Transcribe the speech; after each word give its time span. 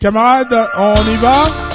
Camarades, 0.00 0.68
on 0.76 1.08
y 1.08 1.16
va? 1.16 1.67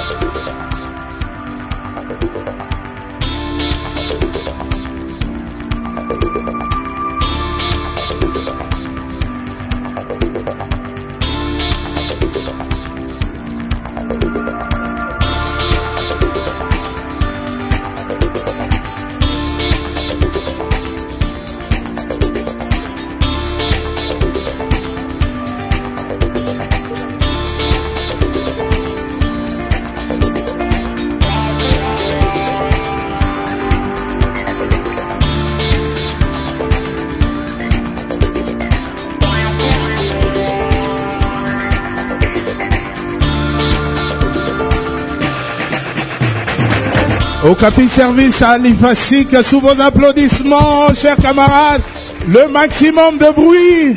Au 47.44 47.54
capi 47.54 47.88
service 47.88 48.40
à 48.40 48.56
l'IFASIC, 48.56 49.36
sous 49.44 49.60
vos 49.60 49.78
applaudissements, 49.78 50.94
chers 50.94 51.16
camarades, 51.16 51.82
le 52.26 52.48
maximum 52.48 53.18
de 53.18 53.30
bruit. 53.34 53.94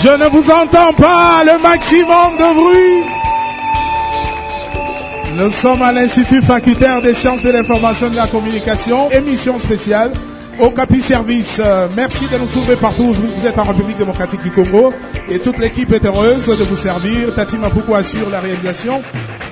Je 0.00 0.08
ne 0.08 0.28
vous 0.30 0.48
entends 0.48 0.92
pas, 0.92 1.42
le 1.44 1.60
maximum 1.60 2.36
de 2.38 2.54
bruit. 2.54 3.04
Nous 5.38 5.50
sommes 5.50 5.82
à 5.82 5.90
l'Institut 5.90 6.40
facultaire 6.40 7.02
des 7.02 7.14
sciences 7.14 7.42
de 7.42 7.50
l'information 7.50 8.06
et 8.06 8.10
de 8.10 8.16
la 8.16 8.28
communication, 8.28 9.10
émission 9.10 9.58
spéciale 9.58 10.12
au 10.60 10.70
Capi 10.70 11.00
Service. 11.00 11.60
Euh, 11.60 11.88
merci 11.96 12.28
de 12.28 12.38
nous 12.38 12.46
soulever 12.46 12.76
partout 12.76 13.12
vous 13.12 13.46
êtes 13.46 13.58
en 13.58 13.64
République 13.64 13.98
démocratique 13.98 14.42
du 14.42 14.50
Congo 14.52 14.92
et 15.28 15.38
toute 15.40 15.58
l'équipe 15.58 15.92
est 15.92 16.04
heureuse 16.04 16.46
de 16.46 16.64
vous 16.64 16.76
servir. 16.76 17.34
Tati 17.34 17.58
Mapuko 17.58 17.94
assure 17.94 18.30
la 18.30 18.40
réalisation 18.40 19.02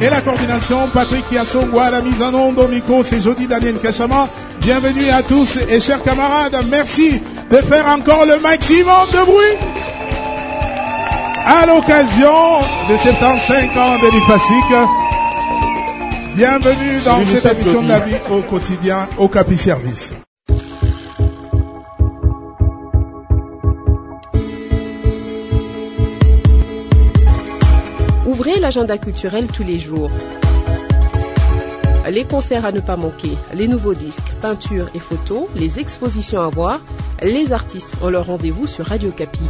et 0.01 0.11
la 0.11 0.21
coordination. 0.21 0.89
Patrick 0.93 1.31
Yassongwa, 1.31 1.91
la 1.91 2.03
mise 2.03 2.23
en 2.23 2.35
onde 2.35 2.59
au 2.59 2.69
micro, 2.69 3.03
c'est 3.03 3.21
Jody 3.21 3.47
Daniel 3.47 3.79
Kachama. 3.79 4.29
Bienvenue 4.61 5.09
à 5.11 5.23
tous 5.23 5.59
et 5.69 5.81
chers 5.81 6.03
camarades, 6.03 6.57
merci 6.71 7.21
de 7.51 7.57
faire 7.57 7.87
encore 7.89 8.27
le 8.27 8.39
maximum 8.41 9.09
de 9.13 9.25
bruit 9.25 9.59
à 11.47 11.67
l'occasion 11.67 12.61
de 12.89 12.97
75 12.97 13.77
ans 13.77 13.99
de 13.99 14.11
l'IFASIC. 14.13 14.65
Bienvenue 16.35 17.01
dans 17.05 17.25
cette 17.25 17.47
émission 17.47 17.83
de 17.83 17.89
la 17.89 18.01
vie 18.01 18.17
au 18.31 18.43
quotidien 18.43 19.09
au 19.19 19.29
Capi 19.29 19.57
Service. 19.57 20.13
L'agenda 28.55 28.97
culturel 28.97 29.49
tous 29.49 29.65
les 29.65 29.79
jours. 29.79 30.11
Les 32.11 32.25
concerts 32.25 32.65
à 32.65 32.73
ne 32.73 32.81
pas 32.81 32.97
manquer, 32.97 33.37
les 33.53 33.69
nouveaux 33.69 33.93
disques, 33.93 34.33
peintures 34.41 34.89
et 34.95 34.99
photos, 34.99 35.49
les 35.57 35.79
expositions 35.79 36.41
à 36.41 36.49
voir, 36.49 36.81
les 37.23 37.53
artistes 37.53 37.93
ont 38.03 38.09
leur 38.09 38.27
rendez-vous 38.27 38.67
sur 38.67 38.87
Radio 38.87 39.11
Capi. 39.11 39.43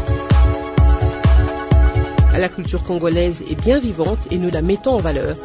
La 2.36 2.48
culture 2.48 2.82
congolaise 2.82 3.42
est 3.48 3.60
bien 3.60 3.78
vivante 3.78 4.26
et 4.30 4.38
nous 4.38 4.50
la 4.50 4.62
mettons 4.62 4.94
en 4.94 5.00
valeur. 5.00 5.36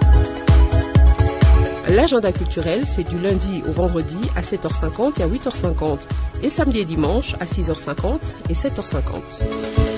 L'agenda 1.87 2.31
culturel, 2.31 2.85
c'est 2.87 3.07
du 3.07 3.19
lundi 3.19 3.61
au 3.67 3.71
vendredi 3.71 4.17
à 4.35 4.41
7h50 4.41 5.19
et 5.19 5.23
à 5.23 5.27
8h50 5.27 5.99
et 6.41 6.49
samedi 6.49 6.79
et 6.79 6.85
dimanche 6.85 7.35
à 7.39 7.45
6h50 7.45 8.17
et 8.49 8.53
7h50. 8.53 9.90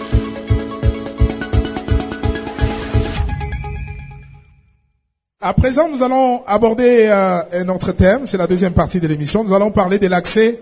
À 5.45 5.51
présent, 5.51 5.89
nous 5.89 6.01
allons 6.01 6.41
aborder 6.47 7.07
euh, 7.09 7.41
un 7.51 7.67
autre 7.67 7.91
thème, 7.91 8.21
c'est 8.23 8.37
la 8.37 8.47
deuxième 8.47 8.71
partie 8.71 9.01
de 9.01 9.07
l'émission. 9.09 9.43
Nous 9.43 9.53
allons 9.53 9.71
parler 9.71 9.99
de 9.99 10.07
l'accès 10.07 10.57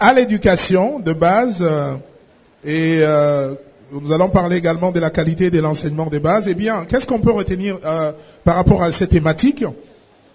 à 0.00 0.12
l'éducation 0.12 0.98
de 0.98 1.12
base 1.12 1.60
euh, 1.62 1.94
et 2.64 3.02
euh, 3.02 3.54
nous 3.92 4.12
allons 4.12 4.28
parler 4.28 4.56
également 4.56 4.90
de 4.90 4.98
la 4.98 5.10
qualité 5.10 5.50
de 5.50 5.60
l'enseignement 5.60 6.06
de 6.06 6.18
base. 6.18 6.48
Eh 6.48 6.54
bien, 6.54 6.86
qu'est-ce 6.88 7.06
qu'on 7.06 7.20
peut 7.20 7.30
retenir 7.30 7.78
par 8.42 8.56
rapport 8.56 8.82
à 8.82 8.90
cette 8.90 9.10
thématique? 9.10 9.64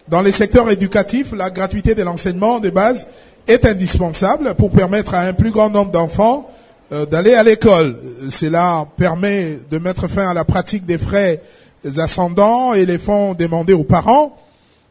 Dans 0.08 0.22
les 0.22 0.31
secteurs 0.31 0.72
éducatifs, 0.72 1.34
la 1.34 1.50
gratuité 1.50 1.94
de 1.94 2.03
l'enseignement 2.03 2.62
de 2.62 2.69
base 2.69 3.08
est 3.46 3.66
indispensable 3.66 4.56
pour 4.56 4.72
permettre 4.72 5.16
à 5.16 5.23
un 5.23 5.34
plus 5.34 5.52
grand 5.52 5.69
nombre 5.69 5.91
d'enfants 5.91 6.50
d'aller 7.12 7.34
à 7.34 7.44
l'école. 7.44 7.97
Cela 8.29 8.85
permet 8.96 9.59
de 9.69 9.79
mettre 9.79 10.08
fin 10.08 10.29
à 10.29 10.34
la 10.34 10.46
pratique 10.46 10.85
des 10.85 10.97
frais 10.97 11.41
ascendants 11.97 12.74
et 12.74 12.86
les 12.86 12.97
fonds 12.97 13.34
demandés 13.34 13.74
aux 13.74 13.84
parents 13.84 14.38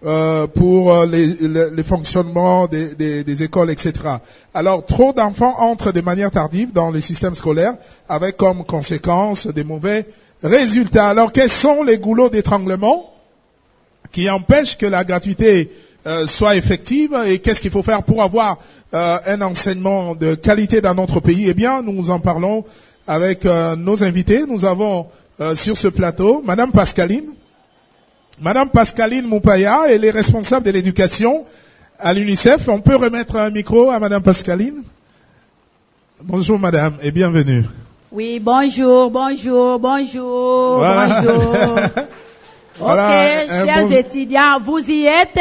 euh, 0.04 0.46
pour 0.46 0.92
euh, 0.92 1.06
les, 1.06 1.26
les- 1.26 1.70
les 1.70 1.82
fonctionnements 1.82 2.66
des, 2.66 2.94
des- 2.94 3.22
des 3.24 3.42
écoles, 3.42 3.70
etc. 3.70 3.92
Alors, 4.54 4.84
trop 4.86 5.12
d'enfants 5.12 5.54
entrent 5.60 5.92
de 5.92 6.00
manière 6.00 6.30
tardive 6.30 6.72
dans 6.72 6.90
les 6.90 7.02
systèmes 7.02 7.34
scolaires 7.34 7.74
avec 8.08 8.36
comme 8.38 8.64
conséquence 8.64 9.46
des 9.46 9.62
mauvais 9.64 10.06
résultats. 10.42 11.08
Alors, 11.08 11.32
quels 11.32 11.50
sont 11.50 11.82
les 11.82 11.98
goulots 11.98 12.30
d'étranglement 12.30 13.12
qui 14.12 14.28
empêchent 14.30 14.78
que 14.78 14.86
la 14.86 15.04
gratuité 15.04 15.70
euh, 16.06 16.26
soit 16.26 16.56
effective 16.56 17.14
et 17.26 17.38
qu'est-ce 17.40 17.60
qu'il 17.60 17.70
faut 17.70 17.82
faire 17.82 18.02
pour 18.02 18.22
avoir 18.22 18.58
euh, 18.94 19.18
un 19.26 19.42
enseignement 19.42 20.14
de 20.14 20.34
qualité 20.34 20.80
dans 20.80 20.94
notre 20.94 21.20
pays? 21.20 21.44
Eh 21.48 21.54
bien, 21.54 21.82
nous 21.82 22.08
en 22.08 22.20
parlons 22.20 22.64
avec 23.06 23.44
euh, 23.44 23.76
nos 23.76 24.02
invités. 24.02 24.44
Nous 24.48 24.64
avons 24.64 25.06
euh, 25.40 25.54
sur 25.54 25.76
ce 25.76 25.88
plateau 25.88 26.42
Madame 26.44 26.70
Pascaline. 26.72 27.30
Madame 28.40 28.70
Pascaline 28.70 29.26
Moupaya, 29.26 29.80
elle 29.88 30.04
est 30.04 30.10
responsable 30.10 30.64
de 30.66 30.70
l'éducation 30.70 31.44
à 31.98 32.14
l'UNICEF. 32.14 32.68
On 32.68 32.80
peut 32.80 32.96
remettre 32.96 33.36
un 33.36 33.50
micro 33.50 33.90
à 33.90 33.98
Madame 33.98 34.22
Pascaline 34.22 34.82
Bonjour 36.22 36.58
Madame 36.58 36.94
et 37.02 37.10
bienvenue. 37.10 37.64
Oui, 38.12 38.40
bonjour, 38.40 39.10
bonjour, 39.10 39.78
bonjour, 39.78 40.78
Voilà. 40.78 41.22
bonjour. 41.22 41.76
Voilà, 42.78 43.42
ok, 43.44 43.50
chers 43.66 43.88
bon- 43.88 43.90
étudiants, 43.94 44.58
vous 44.60 44.78
y 44.90 45.04
êtes? 45.04 45.38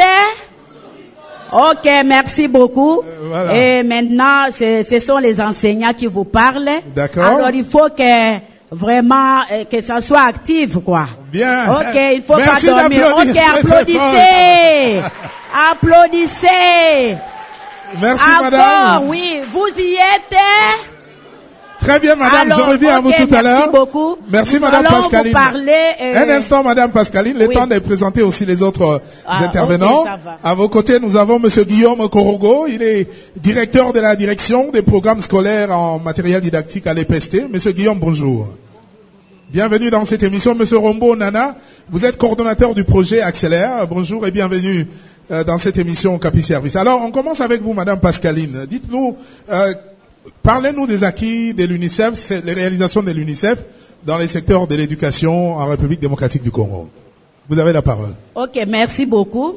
Ok, 1.52 1.88
merci 2.04 2.48
beaucoup. 2.48 3.00
Euh, 3.00 3.02
voilà. 3.28 3.56
Et 3.78 3.82
maintenant, 3.82 4.52
ce, 4.52 4.82
ce 4.88 4.98
sont 4.98 5.16
les 5.16 5.40
enseignants 5.40 5.94
qui 5.94 6.04
vous 6.06 6.24
parlent. 6.24 6.68
D'accord. 6.94 7.24
Alors, 7.24 7.50
il 7.50 7.64
faut 7.64 7.88
que 7.96 8.34
vraiment 8.70 9.40
euh, 9.52 9.64
que 9.70 9.80
ça 9.80 10.00
soit 10.00 10.22
actif, 10.22 10.78
quoi. 10.84 11.06
Bien. 11.32 11.72
Ok, 11.74 11.94
il 12.14 12.22
faut 12.22 12.36
Merci 12.36 12.66
pas 12.66 12.80
dormir. 12.82 13.06
Ok, 13.16 13.36
applaudissez. 13.36 15.00
Applaudissez. 15.72 17.16
Merci 18.00 18.24
Encore, 18.30 18.42
Madame. 18.44 19.08
oui, 19.08 19.40
vous 19.50 19.66
y 19.78 19.94
êtes 19.94 20.36
Très 21.80 21.98
bien 21.98 22.14
Madame, 22.14 22.52
Alors, 22.52 22.58
je 22.66 22.72
reviens 22.72 22.96
à 22.96 23.00
vous 23.00 23.10
tout 23.10 23.22
à 23.22 23.26
merci 23.26 23.42
l'heure. 23.42 23.70
beaucoup. 23.72 24.18
Merci 24.28 24.54
Nous 24.56 24.60
Madame 24.60 24.84
Pascaline. 24.84 25.32
vous 25.32 25.38
parler, 25.38 25.82
euh, 26.02 26.14
Un 26.24 26.28
instant 26.28 26.62
Madame 26.62 26.90
Pascaline, 26.90 27.38
le 27.38 27.46
oui. 27.48 27.54
temps 27.54 27.66
de 27.66 27.78
présenter 27.78 28.20
aussi 28.22 28.44
les 28.44 28.62
autres 28.62 28.82
euh, 28.82 28.98
Ah, 29.26 29.44
intervenants. 29.44 30.04
à 30.42 30.54
vos 30.54 30.68
côtés, 30.68 30.98
nous 31.00 31.16
avons 31.16 31.38
Monsieur 31.38 31.64
Guillaume 31.64 32.08
Korogo, 32.08 32.66
il 32.66 32.82
est 32.82 33.08
directeur 33.36 33.92
de 33.92 34.00
la 34.00 34.16
direction 34.16 34.70
des 34.70 34.82
programmes 34.82 35.20
scolaires 35.20 35.76
en 35.76 35.98
matériel 35.98 36.40
didactique 36.40 36.86
à 36.86 36.94
l'EPST. 36.94 37.48
Monsieur 37.50 37.72
Guillaume, 37.72 37.98
bonjour. 37.98 38.48
Bienvenue 39.52 39.90
dans 39.90 40.04
cette 40.04 40.22
émission. 40.22 40.54
Monsieur 40.54 40.78
Rombo 40.78 41.16
Nana, 41.16 41.56
vous 41.88 42.04
êtes 42.04 42.16
coordonnateur 42.16 42.74
du 42.74 42.84
projet 42.84 43.20
Accélère. 43.20 43.86
Bonjour 43.88 44.26
et 44.26 44.30
bienvenue 44.30 44.86
euh, 45.30 45.44
dans 45.44 45.58
cette 45.58 45.76
émission 45.76 46.18
Capi 46.18 46.42
Service. 46.42 46.76
Alors, 46.76 47.02
on 47.02 47.10
commence 47.10 47.40
avec 47.40 47.60
vous, 47.60 47.72
Madame 47.72 47.98
Pascaline. 47.98 48.66
Dites-nous, 48.68 49.16
euh, 49.50 49.74
parlez-nous 50.42 50.86
des 50.86 51.02
acquis 51.04 51.52
de 51.52 51.64
l'UNICEF, 51.64 52.32
les 52.44 52.52
réalisations 52.52 53.02
de 53.02 53.10
l'UNICEF 53.10 53.58
dans 54.06 54.18
les 54.18 54.28
secteurs 54.28 54.66
de 54.66 54.74
l'éducation 54.76 55.56
en 55.56 55.66
République 55.66 56.00
démocratique 56.00 56.42
du 56.42 56.50
Congo. 56.50 56.88
Vous 57.48 57.58
avez 57.58 57.72
la 57.72 57.82
parole. 57.82 58.14
Ok, 58.34 58.58
merci 58.66 59.06
beaucoup. 59.06 59.54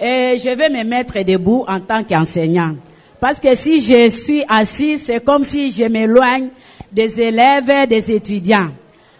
Et 0.00 0.36
je 0.38 0.54
vais 0.54 0.68
me 0.68 0.84
mettre 0.84 1.20
debout 1.24 1.64
en 1.66 1.80
tant 1.80 2.04
qu'enseignant. 2.04 2.76
Parce 3.20 3.40
que 3.40 3.56
si 3.56 3.80
je 3.80 4.08
suis 4.10 4.44
assis, 4.48 4.98
c'est 4.98 5.24
comme 5.24 5.42
si 5.42 5.70
je 5.70 5.84
m'éloigne 5.84 6.50
des 6.92 7.20
élèves, 7.20 7.88
des 7.88 8.12
étudiants. 8.12 8.70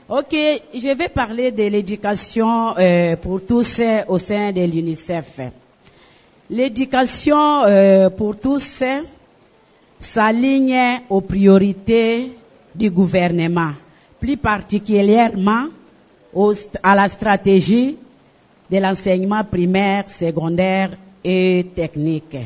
Ok, 0.09 0.35
je 0.75 0.97
vais 0.97 1.09
parler 1.09 1.51
de 1.51 1.65
l'éducation 1.65 2.75
euh, 2.79 3.17
pour 3.17 3.45
tous 3.45 3.81
au 4.07 4.19
sein 4.19 4.53
de 4.53 4.63
l'UNICEF. 4.63 5.41
L'éducation 6.49 7.65
euh, 7.65 8.09
pour 8.09 8.39
tous 8.39 8.83
s'aligne 10.01 11.01
aux 11.11 11.21
priorités 11.21 12.33
du 12.75 12.91
gouvernement, 12.91 13.73
plus 14.21 14.37
particulièrement 14.37 15.67
à 16.83 16.95
la 16.95 17.09
stratégie 17.09 17.97
de 18.71 18.79
l'enseignement 18.79 19.45
primaire, 19.45 20.09
secondaire 20.09 20.97
et 21.25 21.67
technique. 21.75 22.37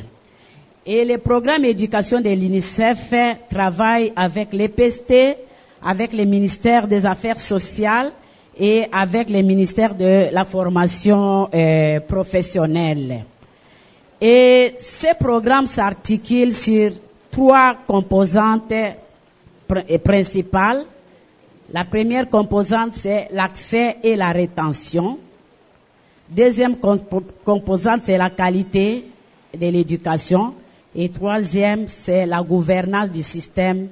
Et 0.85 1.05
le 1.05 1.19
programme 1.19 1.65
éducation 1.65 2.21
de 2.21 2.31
l'UNICEF 2.31 3.13
travaille 3.49 4.13
avec 4.17 4.53
l'EPST, 4.53 5.37
avec 5.85 6.13
le 6.13 6.25
ministère 6.25 6.87
des 6.89 7.07
Affaires 7.07 7.41
sociales 7.41 8.13
et 8.59 8.87
avec 8.93 9.31
le 9.31 9.43
ministère 9.43 9.95
de 9.95 10.33
la 10.33 10.45
formation 10.45 11.49
euh, 11.55 12.01
professionnelle. 12.01 13.25
Et 14.21 14.75
ce 14.79 15.15
programme 15.19 15.67
s'articule 15.67 16.55
sur 16.55 16.93
trois 17.31 17.77
composantes 17.87 18.73
principales. 20.05 20.85
La 21.73 21.85
première 21.87 22.29
composante, 22.29 22.93
c'est 22.93 23.29
l'accès 23.31 23.97
et 24.03 24.15
la 24.15 24.31
rétention. 24.31 25.19
Deuxième 26.29 26.77
composante, 26.77 28.03
c'est 28.05 28.19
la 28.19 28.29
qualité 28.29 29.07
de 29.59 29.67
l'éducation. 29.69 30.53
Et 30.95 31.09
troisième, 31.09 31.89
c'est 31.89 32.27
la 32.27 32.43
gouvernance 32.43 33.11
du 33.11 33.23
système 33.23 33.89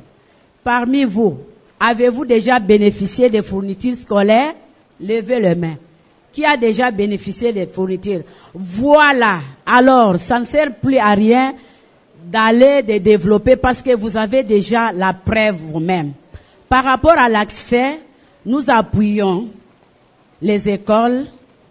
Parmi 0.64 1.04
vous, 1.04 1.40
avez-vous 1.80 2.26
déjà 2.26 2.60
bénéficié 2.60 3.30
des 3.30 3.42
fournitures 3.42 3.96
scolaires? 3.96 4.54
Levez 5.00 5.40
le 5.40 5.56
main. 5.56 5.76
Qui 6.32 6.46
a 6.46 6.58
déjà 6.58 6.92
bénéficié 6.92 7.52
des 7.54 7.66
fournitures? 7.66 8.22
Voilà. 8.54 9.40
Alors, 9.66 10.18
ça 10.18 10.40
ne 10.40 10.46
sert 10.46 10.76
plus 10.76 10.98
à 10.98 11.14
rien 11.14 11.56
d'aller 12.26 12.84
de 12.84 12.98
développer 12.98 13.56
parce 13.56 13.82
que 13.82 13.96
vous 13.96 14.18
avez 14.18 14.44
déjà 14.44 14.92
la 14.92 15.14
preuve 15.14 15.56
vous-même. 15.56 16.14
Par 16.68 16.84
rapport 16.84 17.18
à 17.18 17.30
l'accès, 17.30 18.00
nous 18.46 18.70
appuyons 18.70 19.48
les 20.42 20.70
écoles 20.70 21.26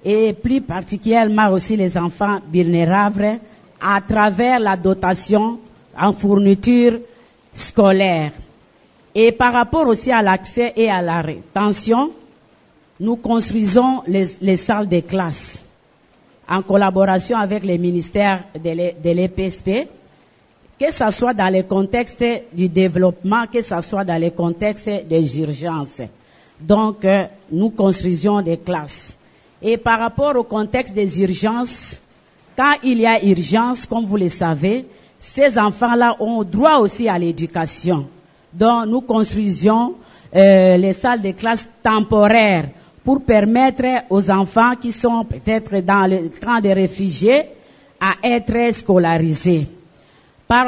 et 0.04 0.32
plus 0.32 0.60
particulièrement 0.60 1.50
aussi 1.50 1.76
les 1.76 1.96
enfants 1.98 2.40
vulnérables 2.52 3.38
à 3.80 4.00
travers 4.00 4.58
la 4.58 4.76
dotation 4.76 5.58
en 5.96 6.12
fourniture 6.12 6.98
scolaire. 7.52 8.32
Et 9.14 9.32
par 9.32 9.52
rapport 9.52 9.86
aussi 9.86 10.12
à 10.12 10.22
l'accès 10.22 10.72
et 10.76 10.90
à 10.90 11.02
la 11.02 11.20
rétention, 11.20 12.10
nous 13.00 13.16
construisons 13.16 14.02
les, 14.06 14.56
salles 14.56 14.88
de 14.88 15.00
classe 15.00 15.64
en 16.48 16.62
collaboration 16.62 17.38
avec 17.38 17.64
les 17.64 17.78
ministères 17.78 18.44
de 18.54 19.12
l'EPSP 19.12 19.88
que 20.78 20.92
ce 20.92 21.10
soit 21.10 21.34
dans 21.34 21.52
le 21.52 21.64
contexte 21.64 22.24
du 22.52 22.68
développement, 22.68 23.46
que 23.52 23.60
ce 23.60 23.80
soit 23.80 24.04
dans 24.04 24.20
le 24.20 24.30
contexte 24.30 24.88
des 25.08 25.40
urgences. 25.40 26.02
Donc, 26.60 27.04
euh, 27.04 27.24
nous 27.50 27.70
construisions 27.70 28.40
des 28.42 28.58
classes. 28.58 29.17
Et 29.62 29.76
par 29.76 29.98
rapport 29.98 30.36
au 30.36 30.44
contexte 30.44 30.94
des 30.94 31.20
urgences, 31.20 32.00
quand 32.56 32.74
il 32.82 32.98
y 32.98 33.06
a 33.06 33.24
urgence, 33.24 33.86
comme 33.86 34.04
vous 34.04 34.16
le 34.16 34.28
savez, 34.28 34.86
ces 35.18 35.58
enfants-là 35.58 36.16
ont 36.20 36.44
droit 36.44 36.78
aussi 36.78 37.08
à 37.08 37.18
l'éducation. 37.18 38.08
Donc, 38.52 38.86
nous 38.86 39.00
construisions 39.00 39.94
euh, 40.34 40.76
les 40.76 40.92
salles 40.92 41.22
de 41.22 41.32
classe 41.32 41.68
temporaires 41.82 42.68
pour 43.04 43.22
permettre 43.22 44.04
aux 44.10 44.30
enfants 44.30 44.74
qui 44.76 44.92
sont 44.92 45.24
peut-être 45.24 45.80
dans 45.80 46.06
le 46.06 46.30
camp 46.40 46.60
de 46.60 46.68
réfugiés 46.68 47.44
à 48.00 48.14
être 48.22 48.74
scolarisés. 48.74 49.66
Par, 50.46 50.66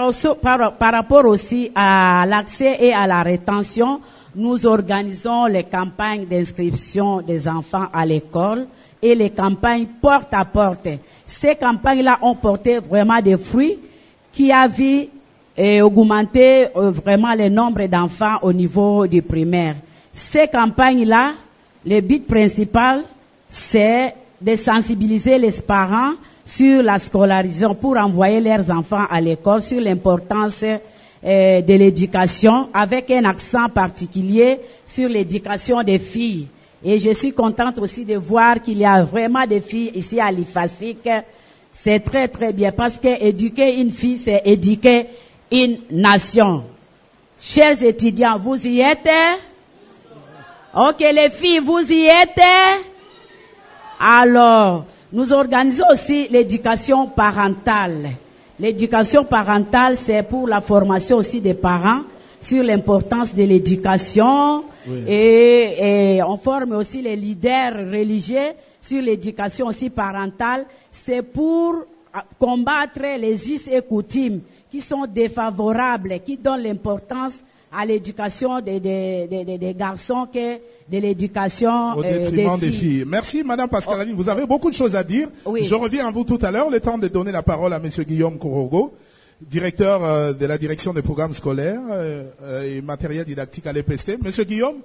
rapport 0.78 1.24
aussi 1.24 1.70
à 1.74 2.24
l'accès 2.26 2.76
et 2.80 2.92
à 2.92 3.06
la 3.06 3.22
rétention, 3.22 4.00
nous 4.34 4.66
organisons 4.66 5.46
les 5.46 5.64
campagnes 5.64 6.26
d'inscription 6.26 7.20
des 7.20 7.48
enfants 7.48 7.86
à 7.92 8.04
l'école 8.06 8.66
et 9.02 9.14
les 9.14 9.30
campagnes 9.30 9.86
porte 10.00 10.32
à 10.32 10.44
porte. 10.44 10.88
Ces 11.26 11.56
campagnes-là 11.56 12.18
ont 12.22 12.34
porté 12.34 12.78
vraiment 12.78 13.20
des 13.20 13.36
fruits 13.36 13.78
qui 14.32 14.52
a 14.52 14.68
vu 14.68 15.06
et 15.56 15.82
augmenter 15.82 16.68
euh, 16.76 16.90
vraiment 16.90 17.34
le 17.34 17.48
nombre 17.48 17.86
d'enfants 17.86 18.38
au 18.42 18.52
niveau 18.52 19.06
du 19.06 19.20
primaire. 19.20 19.76
Ces 20.12 20.46
campagnes-là, 20.48 21.32
le 21.84 22.00
but 22.00 22.26
principal, 22.26 23.02
c'est 23.48 24.14
de 24.40 24.54
sensibiliser 24.54 25.38
les 25.38 25.52
parents 25.52 26.12
sur 26.44 26.82
la 26.82 26.98
scolarisation 26.98 27.74
pour 27.74 27.96
envoyer 27.96 28.40
leurs 28.40 28.70
enfants 28.70 29.04
à 29.10 29.20
l'école, 29.20 29.62
sur 29.62 29.80
l'importance 29.80 30.64
euh, 31.22 31.60
de 31.60 31.74
l'éducation, 31.74 32.70
avec 32.72 33.10
un 33.10 33.24
accent 33.24 33.68
particulier 33.68 34.58
sur 34.86 35.08
l'éducation 35.08 35.82
des 35.82 35.98
filles. 35.98 36.46
Et 36.82 36.98
je 36.98 37.12
suis 37.12 37.32
contente 37.32 37.78
aussi 37.78 38.06
de 38.06 38.16
voir 38.16 38.62
qu'il 38.62 38.78
y 38.78 38.86
a 38.86 39.02
vraiment 39.02 39.46
des 39.46 39.60
filles 39.60 39.92
ici 39.94 40.18
à 40.18 40.30
l'IFASIC. 40.32 41.08
C'est 41.72 42.00
très 42.00 42.26
très 42.28 42.52
bien 42.52 42.72
parce 42.72 42.96
que 42.96 43.22
éduquer 43.22 43.80
une 43.80 43.90
fille, 43.90 44.16
c'est 44.16 44.42
éduquer 44.46 45.06
une 45.52 45.78
nation. 45.90 46.64
Chers 47.38 47.82
étudiants, 47.82 48.38
vous 48.38 48.66
y 48.66 48.80
êtes? 48.80 49.08
Ok, 50.74 51.00
les 51.00 51.30
filles, 51.30 51.58
vous 51.58 51.80
y 51.92 52.06
êtes? 52.06 52.40
Alors, 53.98 54.86
nous 55.12 55.32
organisons 55.32 55.84
aussi 55.92 56.28
l'éducation 56.28 57.08
parentale. 57.08 58.10
L'éducation 58.60 59.24
parentale, 59.24 59.96
c'est 59.96 60.22
pour 60.22 60.46
la 60.46 60.60
formation 60.60 61.16
aussi 61.16 61.40
des 61.40 61.54
parents 61.54 62.02
sur 62.42 62.62
l'importance 62.62 63.34
de 63.34 63.42
l'éducation 63.42 64.64
et, 65.06 66.16
et, 66.16 66.22
on 66.22 66.36
forme 66.36 66.72
aussi 66.72 67.00
les 67.00 67.16
leaders 67.16 67.72
religieux 67.90 68.52
sur 68.78 69.00
l'éducation 69.00 69.66
aussi 69.68 69.88
parentale. 69.88 70.66
C'est 70.92 71.22
pour 71.22 71.86
combattre 72.38 73.00
les 73.18 73.50
us 73.50 73.66
et 73.66 73.80
coutumes 73.80 74.40
qui 74.70 74.82
sont 74.82 75.06
défavorables, 75.06 76.20
qui 76.20 76.36
donnent 76.36 76.62
l'importance 76.62 77.42
à 77.72 77.86
l'éducation 77.86 78.60
des, 78.60 78.80
des, 78.80 79.26
des, 79.28 79.74
garçons 79.74 80.26
que 80.32 80.56
de 80.56 80.98
l'éducation 80.98 81.94
au 81.96 82.04
euh, 82.04 82.18
détriment 82.18 82.58
des, 82.58 82.70
filles. 82.72 83.04
Merci 83.06 83.44
Madame 83.44 83.68
Pascaline, 83.68 84.14
vous 84.14 84.28
avez 84.28 84.46
beaucoup 84.46 84.70
de 84.70 84.74
choses 84.74 84.96
à 84.96 85.04
dire. 85.04 85.28
Je 85.46 85.74
reviens 85.74 86.08
à 86.08 86.10
vous 86.10 86.24
tout 86.24 86.38
à 86.42 86.50
l'heure, 86.50 86.70
le 86.70 86.80
temps 86.80 86.98
de 86.98 87.08
donner 87.08 87.32
la 87.32 87.42
parole 87.42 87.72
à 87.72 87.78
Monsieur 87.78 88.02
Guillaume 88.02 88.38
Korogo, 88.38 88.92
directeur 89.40 90.04
euh, 90.04 90.32
de 90.32 90.46
la 90.46 90.58
direction 90.58 90.92
des 90.92 91.02
programmes 91.02 91.32
scolaires 91.32 91.80
euh, 91.90 92.76
et 92.76 92.82
matériel 92.82 93.24
didactique 93.24 93.66
à 93.66 93.72
l'EPST. 93.72 94.18
Monsieur 94.22 94.44
Guillaume, 94.44 94.78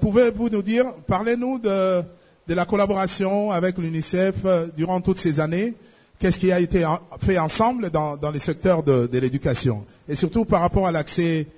pouvez-vous 0.00 0.50
nous 0.50 0.62
dire, 0.62 0.86
parlez-nous 1.08 1.58
de, 1.58 2.00
de 2.46 2.54
la 2.54 2.64
collaboration 2.64 3.50
avec 3.50 3.76
l'UNICEF 3.78 4.34
durant 4.76 5.00
toutes 5.00 5.18
ces 5.18 5.40
années? 5.40 5.74
Qu'est-ce 6.20 6.38
qui 6.38 6.52
a 6.52 6.60
été 6.60 6.84
fait 7.20 7.38
ensemble 7.38 7.90
dans, 7.90 8.16
dans 8.16 8.30
les 8.30 8.38
secteurs 8.38 8.84
de, 8.84 9.08
de 9.08 9.18
l'éducation? 9.18 9.84
Et 10.08 10.14
surtout 10.14 10.44
par 10.44 10.60
rapport 10.60 10.86
à 10.86 10.92
l'accès 10.92 11.48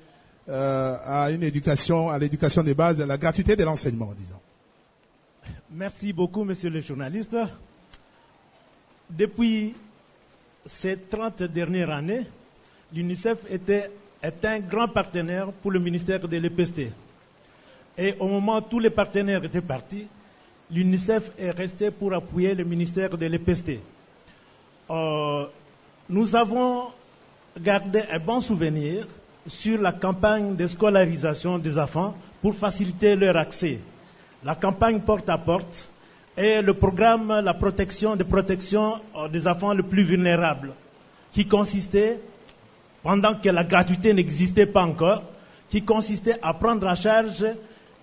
euh, 0.48 0.96
à 1.04 1.30
une 1.30 1.42
éducation, 1.42 2.08
à 2.08 2.18
l'éducation 2.18 2.62
des 2.62 2.74
bases, 2.74 3.00
à 3.00 3.06
la 3.06 3.16
gratuité 3.16 3.56
de 3.56 3.64
l'enseignement, 3.64 4.12
disons. 4.16 4.40
Merci 5.70 6.12
beaucoup, 6.12 6.44
monsieur 6.44 6.70
le 6.70 6.80
journaliste. 6.80 7.36
Depuis 9.10 9.74
ces 10.64 10.96
30 10.96 11.42
dernières 11.44 11.90
années, 11.90 12.26
l'UNICEF 12.92 13.38
était, 13.50 13.90
un 14.22 14.60
grand 14.60 14.88
partenaire 14.88 15.52
pour 15.52 15.70
le 15.70 15.78
ministère 15.78 16.26
de 16.26 16.36
l'EPST. 16.36 16.92
Et 17.98 18.14
au 18.18 18.28
moment 18.28 18.58
où 18.58 18.60
tous 18.60 18.78
les 18.78 18.90
partenaires 18.90 19.44
étaient 19.44 19.60
partis, 19.60 20.06
l'UNICEF 20.70 21.30
est 21.38 21.50
resté 21.50 21.90
pour 21.90 22.14
appuyer 22.14 22.54
le 22.54 22.64
ministère 22.64 23.16
de 23.16 23.26
l'EPST. 23.26 23.78
Euh, 24.90 25.46
nous 26.08 26.36
avons 26.36 26.84
gardé 27.58 28.02
un 28.10 28.18
bon 28.18 28.40
souvenir 28.40 29.06
sur 29.46 29.80
la 29.80 29.92
campagne 29.92 30.56
de 30.56 30.66
scolarisation 30.66 31.58
des 31.58 31.78
enfants 31.78 32.14
pour 32.42 32.54
faciliter 32.54 33.16
leur 33.16 33.36
accès. 33.36 33.80
La 34.44 34.54
campagne 34.54 35.00
porte 35.00 35.28
à 35.28 35.38
porte 35.38 35.88
et 36.36 36.60
le 36.60 36.74
programme 36.74 37.40
la 37.42 37.54
protection 37.54 38.16
de 38.16 38.22
protection 38.22 39.00
euh, 39.16 39.28
des 39.28 39.46
enfants 39.48 39.72
les 39.72 39.82
plus 39.82 40.02
vulnérables, 40.02 40.72
qui 41.32 41.46
consistait, 41.46 42.20
pendant 43.02 43.34
que 43.34 43.48
la 43.48 43.64
gratuité 43.64 44.12
n'existait 44.12 44.66
pas 44.66 44.82
encore, 44.82 45.22
qui 45.68 45.82
consistait 45.82 46.38
à 46.42 46.52
prendre 46.54 46.86
en 46.86 46.94
charge 46.94 47.44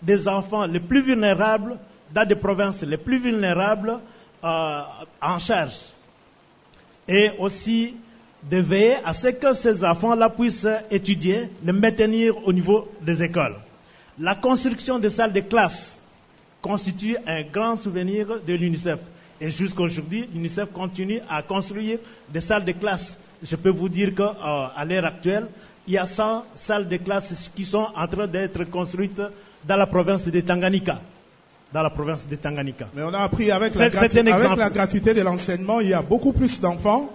des 0.02 0.28
enfants 0.28 0.66
les 0.66 0.80
plus 0.80 1.02
vulnérables 1.02 1.78
dans 2.14 2.28
des 2.28 2.36
provinces 2.36 2.82
les 2.82 2.98
plus 2.98 3.20
vulnérables 3.20 4.00
euh, 4.44 4.82
en 5.22 5.40
charge. 5.40 5.78
Et 7.08 7.32
aussi 7.40 7.96
de 8.50 8.58
veiller 8.58 8.96
à 9.06 9.14
ce 9.14 9.28
que 9.30 9.54
ces 9.54 9.84
enfants-là 9.86 10.30
puissent 10.30 10.68
étudier, 10.92 11.50
les 11.64 11.72
maintenir 11.72 12.46
au 12.48 12.52
niveau 12.54 12.90
des 13.02 13.24
écoles. 13.24 13.56
La 14.20 14.36
construction 14.36 15.00
des 15.00 15.10
salles 15.10 15.34
de 15.34 15.40
classe 15.40 16.00
constitue 16.62 17.18
un 17.26 17.42
grand 17.44 17.76
souvenir 17.76 18.28
de 18.46 18.54
l'UNICEF. 18.54 19.00
Et 19.42 19.50
jusqu'aujourd'hui, 19.50 20.30
l'UNICEF 20.34 20.72
continue 20.72 21.20
à 21.30 21.42
construire 21.42 21.98
des 22.30 22.40
salles 22.42 22.66
de 22.66 22.72
classe. 22.74 23.18
Je 23.42 23.56
peux 23.56 23.70
vous 23.72 23.90
dire 23.90 24.14
qu'à 24.16 24.86
l'heure 24.86 25.06
actuelle, 25.06 25.48
il 25.88 25.94
y 25.94 25.98
a 25.98 26.06
100 26.06 26.46
salles 26.56 26.88
de 26.88 26.98
classe 26.98 27.52
qui 27.56 27.66
sont 27.66 27.88
en 27.96 28.08
train 28.08 28.28
d'être 28.28 28.64
construites 28.66 29.22
dans 29.66 29.76
la 29.76 29.86
province 29.88 30.24
de 30.26 30.40
Tanganyika. 30.42 31.02
Dans 31.74 31.82
la 31.82 31.90
province 31.90 32.26
de 32.28 32.36
Tanganyika. 32.36 32.88
Mais 32.94 33.02
on 33.04 33.14
a 33.14 33.20
appris 33.20 33.52
avec, 33.52 33.74
gratu- 33.74 34.60
la 34.60 34.70
gratuité 34.70 35.14
de 35.14 35.22
l'enseignement, 35.22 35.80
il 35.82 35.90
y 35.90 35.94
a 35.94 36.02
beaucoup 36.04 36.32
plus 36.32 36.60
d'enfants 36.62 37.10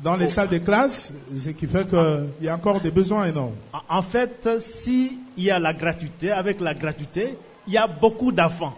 dans 0.00 0.16
les 0.16 0.28
salles 0.28 0.48
de 0.48 0.58
classe, 0.58 1.12
ce 1.36 1.48
qui 1.50 1.66
fait 1.66 1.88
qu'il 1.88 2.28
y 2.46 2.48
a 2.48 2.54
encore 2.54 2.80
des 2.80 2.90
besoins 2.90 3.26
énormes. 3.26 3.54
En- 3.88 4.02
fait, 4.02 4.48
s'il 4.60 5.18
y 5.36 5.50
a 5.50 5.58
la 5.58 5.72
gratuité, 5.72 6.30
avec 6.30 6.60
la 6.60 6.74
gratuité, 6.74 7.36
il 7.66 7.72
y 7.72 7.78
a 7.78 7.86
beaucoup 7.86 8.30
d'enfants. 8.32 8.74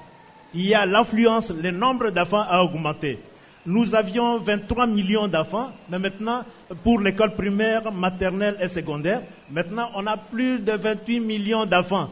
Il 0.54 0.66
y 0.66 0.74
a 0.74 0.86
l'influence, 0.86 1.50
le 1.52 1.70
nombre 1.70 2.10
d'enfants 2.10 2.44
a 2.48 2.62
augmenté. 2.62 3.18
Nous 3.66 3.94
avions 3.94 4.38
23 4.38 4.86
millions 4.86 5.28
d'enfants, 5.28 5.70
mais 5.90 5.98
maintenant, 5.98 6.44
pour 6.82 6.98
l'école 7.00 7.34
primaire, 7.34 7.92
maternelle 7.92 8.56
et 8.60 8.68
secondaire, 8.68 9.20
maintenant, 9.50 9.90
on 9.94 10.06
a 10.06 10.16
plus 10.16 10.58
de 10.58 10.72
28 10.72 11.20
millions 11.20 11.66
d'enfants 11.66 12.08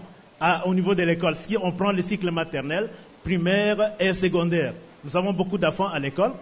au 0.66 0.74
niveau 0.74 0.94
de 0.94 1.02
l'école. 1.02 1.34
Si 1.34 1.56
on 1.60 1.72
prend 1.72 1.90
le 1.92 2.02
cycle 2.02 2.30
maternel, 2.30 2.90
primaire 3.24 3.92
et 3.98 4.12
secondaire, 4.12 4.74
nous 5.02 5.16
avons 5.16 5.32
beaucoup 5.32 5.56
d'enfants 5.58 5.88
à 5.88 5.98
l'école. 5.98 6.32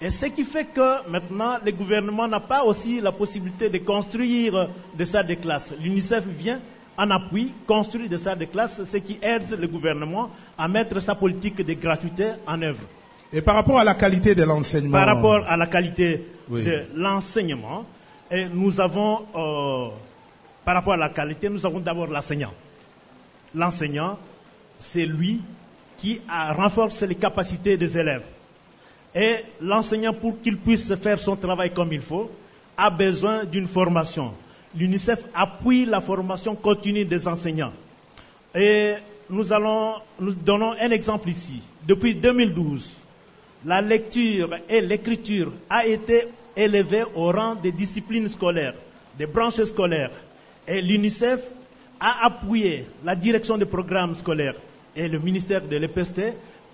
Et 0.00 0.10
ce 0.10 0.26
qui 0.26 0.44
fait 0.44 0.66
que 0.66 1.08
maintenant, 1.08 1.56
le 1.64 1.72
gouvernement 1.72 2.28
n'a 2.28 2.40
pas 2.40 2.64
aussi 2.64 3.00
la 3.00 3.12
possibilité 3.12 3.70
de 3.70 3.78
construire 3.78 4.68
des 4.94 5.06
salles 5.06 5.26
de 5.26 5.34
classe. 5.34 5.74
L'UNICEF 5.80 6.24
vient 6.26 6.60
en 6.98 7.10
appui 7.10 7.52
construire 7.66 8.08
des 8.08 8.18
salles 8.18 8.38
de 8.38 8.44
classe, 8.44 8.82
ce 8.84 8.96
qui 8.98 9.18
aide 9.22 9.58
le 9.58 9.66
gouvernement 9.68 10.30
à 10.58 10.68
mettre 10.68 11.00
sa 11.00 11.14
politique 11.14 11.64
de 11.64 11.72
gratuité 11.74 12.32
en 12.46 12.60
œuvre. 12.62 12.82
Et 13.32 13.40
par 13.40 13.54
rapport 13.54 13.78
à 13.78 13.84
la 13.84 13.94
qualité 13.94 14.34
de 14.34 14.44
l'enseignement. 14.44 14.92
Par 14.98 15.06
rapport 15.06 15.44
à 15.48 15.56
la 15.56 15.66
qualité 15.66 16.26
Oui. 16.48 16.62
de 16.64 16.84
l'enseignement, 16.94 17.84
et 18.30 18.46
nous 18.52 18.80
avons, 18.80 19.26
euh, 19.34 19.88
par 20.64 20.74
rapport 20.74 20.92
à 20.92 20.96
la 20.98 21.08
qualité, 21.08 21.48
nous 21.48 21.64
avons 21.64 21.80
d'abord 21.80 22.06
l'enseignant. 22.06 22.52
L'enseignant, 23.54 24.18
c'est 24.78 25.06
lui 25.06 25.40
qui 25.96 26.20
a 26.28 26.52
renforcé 26.52 27.06
les 27.06 27.14
capacités 27.14 27.76
des 27.76 27.96
élèves. 27.96 28.24
Et 29.16 29.36
l'enseignant, 29.62 30.12
pour 30.12 30.38
qu'il 30.42 30.58
puisse 30.58 30.94
faire 30.96 31.18
son 31.18 31.36
travail 31.36 31.70
comme 31.72 31.90
il 31.90 32.02
faut, 32.02 32.30
a 32.76 32.90
besoin 32.90 33.44
d'une 33.44 33.66
formation. 33.66 34.34
L'UNICEF 34.76 35.24
appuie 35.34 35.86
la 35.86 36.02
formation 36.02 36.54
continue 36.54 37.06
des 37.06 37.26
enseignants. 37.26 37.72
Et 38.54 38.92
nous, 39.30 39.54
allons, 39.54 39.94
nous 40.20 40.34
donnons 40.34 40.72
un 40.78 40.90
exemple 40.90 41.30
ici. 41.30 41.62
Depuis 41.88 42.14
2012, 42.14 42.90
la 43.64 43.80
lecture 43.80 44.50
et 44.68 44.82
l'écriture 44.82 45.50
a 45.70 45.86
été 45.86 46.24
élevée 46.54 47.04
au 47.14 47.32
rang 47.32 47.54
des 47.54 47.72
disciplines 47.72 48.28
scolaires, 48.28 48.74
des 49.18 49.26
branches 49.26 49.64
scolaires. 49.64 50.10
Et 50.68 50.82
l'UNICEF 50.82 51.40
a 51.98 52.26
appuyé 52.26 52.84
la 53.02 53.14
direction 53.16 53.56
des 53.56 53.64
programmes 53.64 54.14
scolaires 54.14 54.56
et 54.94 55.08
le 55.08 55.18
ministère 55.18 55.62
de 55.62 55.76
l'EPST 55.76 56.20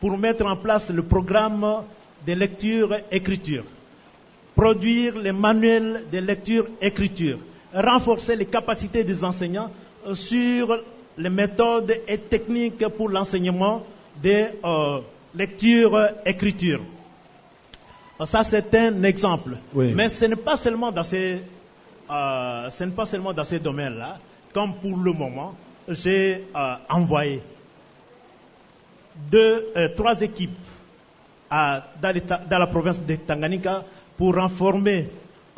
pour 0.01 0.19
mettre 0.19 0.45
en 0.45 0.57
place 0.57 0.91
le 0.91 1.05
programme 1.05 1.85
de 2.26 2.33
lecture-écriture, 2.33 3.64
produire 4.55 5.19
les 5.19 5.33
manuels 5.33 6.05
de 6.12 6.19
lecture-écriture, 6.19 7.38
renforcer 7.75 8.37
les 8.37 8.47
capacités 8.47 9.05
des 9.05 9.25
enseignants 9.25 9.71
euh, 10.07 10.14
sur 10.14 10.83
les 11.19 11.31
méthodes 11.31 11.95
et 12.09 12.19
techniques 12.19 12.87
pour 12.88 13.09
l'enseignement 13.09 13.85
de 14.23 14.45
euh, 14.64 15.00
lecture-écriture. 15.35 16.81
Euh, 18.21 18.26
Ça, 18.26 18.45
c'est 18.45 18.75
un 18.75 19.02
exemple. 19.02 19.57
Oui. 19.75 19.93
Mais 19.95 20.09
ce 20.09 20.26
n'est 20.26 20.37
pas 20.37 20.57
seulement 20.57 20.93
dans 20.93 21.02
ces, 21.02 21.41
euh, 22.11 22.71
ce 22.71 22.85
n'est 22.85 22.93
pas 22.93 23.07
seulement 23.07 23.33
dans 23.33 23.45
ces 23.45 23.59
domaines-là. 23.59 24.19
Comme 24.52 24.75
pour 24.75 24.97
le 24.97 25.12
moment, 25.12 25.55
j'ai 25.88 26.45
euh, 26.55 26.75
envoyé 26.88 27.43
deux, 29.31 29.67
euh, 29.76 29.88
trois 29.97 30.21
équipes 30.21 30.50
à- 31.52 31.82
dans, 32.00 32.12
l'État- 32.14 32.40
dans 32.50 32.59
la 32.59 32.66
province 32.66 32.99
de 33.00 33.14
Tanganyika 33.16 33.85
pour 34.16 34.38
informer 34.38 35.09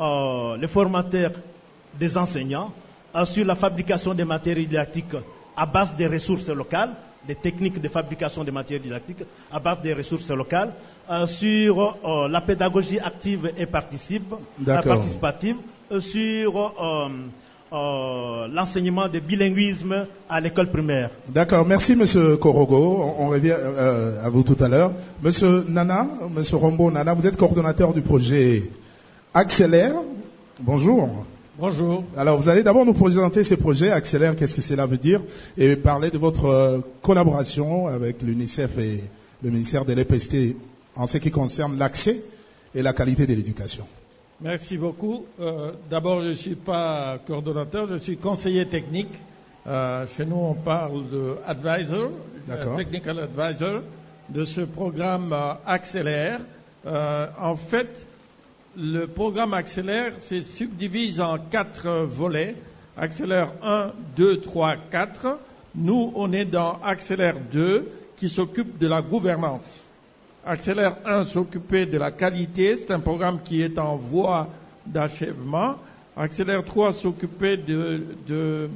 euh, 0.00 0.56
les 0.56 0.66
formateurs 0.66 1.30
des 2.00 2.18
enseignants 2.18 2.72
euh, 3.14 3.24
sur 3.24 3.44
la 3.46 3.54
fabrication 3.54 4.12
des 4.12 4.24
matériaux 4.24 4.66
didactiques 4.66 5.14
à 5.56 5.66
base 5.66 5.94
des 5.94 6.08
ressources 6.08 6.48
locales, 6.48 6.90
des 7.28 7.36
techniques 7.36 7.80
de 7.80 7.86
fabrication 7.88 8.42
des 8.42 8.50
matériaux 8.50 8.82
didactiques 8.82 9.22
à 9.52 9.60
base 9.60 9.80
des 9.82 9.94
ressources 9.94 10.30
locales, 10.30 10.72
euh, 11.10 11.26
sur 11.28 11.96
euh, 12.04 12.28
la 12.28 12.40
pédagogie 12.40 12.98
active 12.98 13.52
et 13.56 13.66
participe, 13.66 14.32
euh, 14.32 14.82
participative, 14.94 15.56
euh, 15.92 16.00
sur 16.00 16.50
euh, 17.74 18.46
l'enseignement 18.52 19.08
de 19.08 19.18
bilinguisme 19.18 20.06
à 20.28 20.40
l'école 20.40 20.70
primaire. 20.70 21.10
D'accord, 21.28 21.66
merci 21.66 21.96
Monsieur 21.96 22.36
Korogo. 22.36 23.14
On, 23.18 23.24
on 23.24 23.28
revient 23.28 23.56
euh, 23.58 24.24
à 24.24 24.30
vous 24.30 24.42
tout 24.42 24.56
à 24.62 24.68
l'heure. 24.68 24.92
Monsieur 25.22 25.64
Nana, 25.68 26.06
Monsieur 26.34 26.56
Rombo 26.56 26.90
Nana, 26.90 27.14
vous 27.14 27.26
êtes 27.26 27.36
coordonnateur 27.36 27.92
du 27.92 28.02
projet 28.02 28.62
Accélère. 29.34 29.94
Bonjour. 30.60 31.26
Bonjour. 31.58 32.02
Alors, 32.16 32.40
vous 32.40 32.48
allez 32.48 32.62
d'abord 32.64 32.84
nous 32.84 32.94
présenter 32.94 33.44
ce 33.44 33.54
projet 33.54 33.90
Accélère, 33.90 34.34
qu'est-ce 34.34 34.54
que 34.54 34.60
cela 34.60 34.86
veut 34.86 34.96
dire, 34.96 35.20
et 35.56 35.76
parler 35.76 36.10
de 36.10 36.18
votre 36.18 36.46
euh, 36.46 36.78
collaboration 37.02 37.86
avec 37.86 38.22
l'UNICEF 38.22 38.78
et 38.78 39.00
le 39.42 39.50
ministère 39.50 39.84
de 39.84 39.92
l'EPST 39.92 40.56
en 40.96 41.06
ce 41.06 41.18
qui 41.18 41.30
concerne 41.30 41.78
l'accès 41.78 42.20
et 42.74 42.82
la 42.82 42.92
qualité 42.92 43.26
de 43.26 43.34
l'éducation. 43.34 43.84
Merci 44.40 44.76
beaucoup. 44.76 45.26
Euh, 45.40 45.72
D'abord, 45.88 46.22
je 46.22 46.28
ne 46.30 46.34
suis 46.34 46.56
pas 46.56 47.18
coordonnateur, 47.24 47.86
je 47.88 47.96
suis 47.96 48.16
conseiller 48.16 48.66
technique. 48.66 49.12
Euh, 49.66 50.06
chez 50.06 50.26
nous, 50.26 50.36
on 50.36 50.54
parle 50.54 51.08
de 51.08 51.36
advisor, 51.46 52.10
euh, 52.50 52.76
technical 52.76 53.20
advisor, 53.20 53.82
de 54.28 54.44
ce 54.44 54.62
programme 54.62 55.32
euh, 55.32 55.54
Accélère. 55.64 56.40
Euh, 56.84 57.26
en 57.40 57.54
fait, 57.56 58.06
le 58.76 59.06
programme 59.06 59.54
Accélère 59.54 60.18
se 60.20 60.42
subdivise 60.42 61.20
en 61.20 61.38
quatre 61.38 61.88
volets. 62.04 62.56
Accélère 62.96 63.52
1, 63.62 63.92
2, 64.16 64.40
3, 64.40 64.76
4. 64.90 65.38
Nous, 65.76 66.12
on 66.16 66.32
est 66.32 66.44
dans 66.44 66.78
Accélère 66.82 67.36
2 67.52 67.88
qui 68.16 68.28
s'occupe 68.28 68.78
de 68.78 68.88
la 68.88 69.00
gouvernance. 69.00 69.83
Accélère 70.46 70.96
1 71.06 71.24
s'occuper 71.24 71.86
de 71.86 71.96
la 71.96 72.10
qualité, 72.10 72.76
c'est 72.76 72.90
un 72.92 73.00
programme 73.00 73.38
qui 73.42 73.62
est 73.62 73.78
en 73.78 73.96
voie 73.96 74.48
d'achèvement. 74.86 75.76
Accélère 76.16 76.62
3 76.64 76.92
s'occuper 76.92 77.56
de, 77.56 78.02
de, 78.26 78.68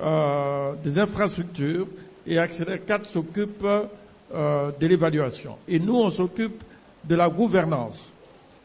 euh, 0.00 0.72
des 0.84 0.98
infrastructures 1.00 1.88
et 2.24 2.38
Accélère 2.38 2.84
4 2.84 3.04
s'occupe 3.06 3.64
euh, 3.64 4.70
de 4.78 4.86
l'évaluation. 4.86 5.56
Et 5.66 5.80
nous, 5.80 5.96
on 5.96 6.08
s'occupe 6.10 6.62
de 7.04 7.14
la 7.16 7.28
gouvernance. 7.28 8.12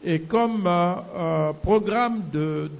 Et 0.04 0.20
comme 0.20 0.66
euh, 0.68 0.94
euh, 1.16 1.52
programme 1.54 2.22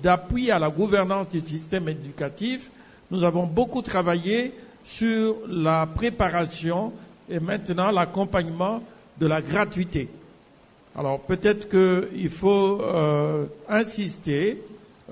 d'appui 0.02 0.52
à 0.52 0.60
la 0.60 0.70
gouvernance 0.70 1.30
du 1.30 1.40
système 1.40 1.88
éducatif, 1.88 2.70
nous 3.10 3.24
avons 3.24 3.46
beaucoup 3.46 3.82
travaillé 3.82 4.52
sur 4.84 5.34
la 5.48 5.86
préparation 5.86 6.92
et 7.28 7.40
maintenant 7.40 7.90
l'accompagnement 7.90 8.80
de 9.18 9.26
la 9.26 9.42
gratuité. 9.42 10.08
Alors 10.96 11.20
peut-être 11.20 11.68
qu'il 11.68 12.30
faut 12.30 12.80
euh, 12.80 13.46
insister 13.68 14.62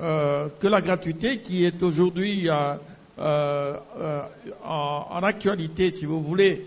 euh, 0.00 0.48
que 0.60 0.68
la 0.68 0.80
gratuité 0.80 1.38
qui 1.38 1.64
est 1.64 1.82
aujourd'hui 1.82 2.48
euh, 2.48 3.76
en, 4.64 5.20
actualité, 5.22 5.90
si 5.92 6.06
vous 6.06 6.22
voulez, 6.22 6.66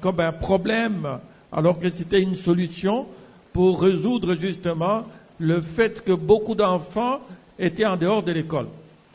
comme 0.00 0.20
un 0.20 0.32
problème, 0.32 1.18
alors 1.52 1.78
que 1.78 1.90
c'était 1.90 2.20
une 2.20 2.36
solution 2.36 3.06
pour 3.52 3.80
résoudre 3.82 4.34
justement 4.36 5.04
le 5.38 5.60
fait 5.60 6.04
que 6.04 6.12
beaucoup 6.12 6.54
d'enfants 6.54 7.20
étaient 7.58 7.86
en 7.86 7.96
dehors 7.96 8.22
de 8.22 8.32
l'école. 8.32 8.66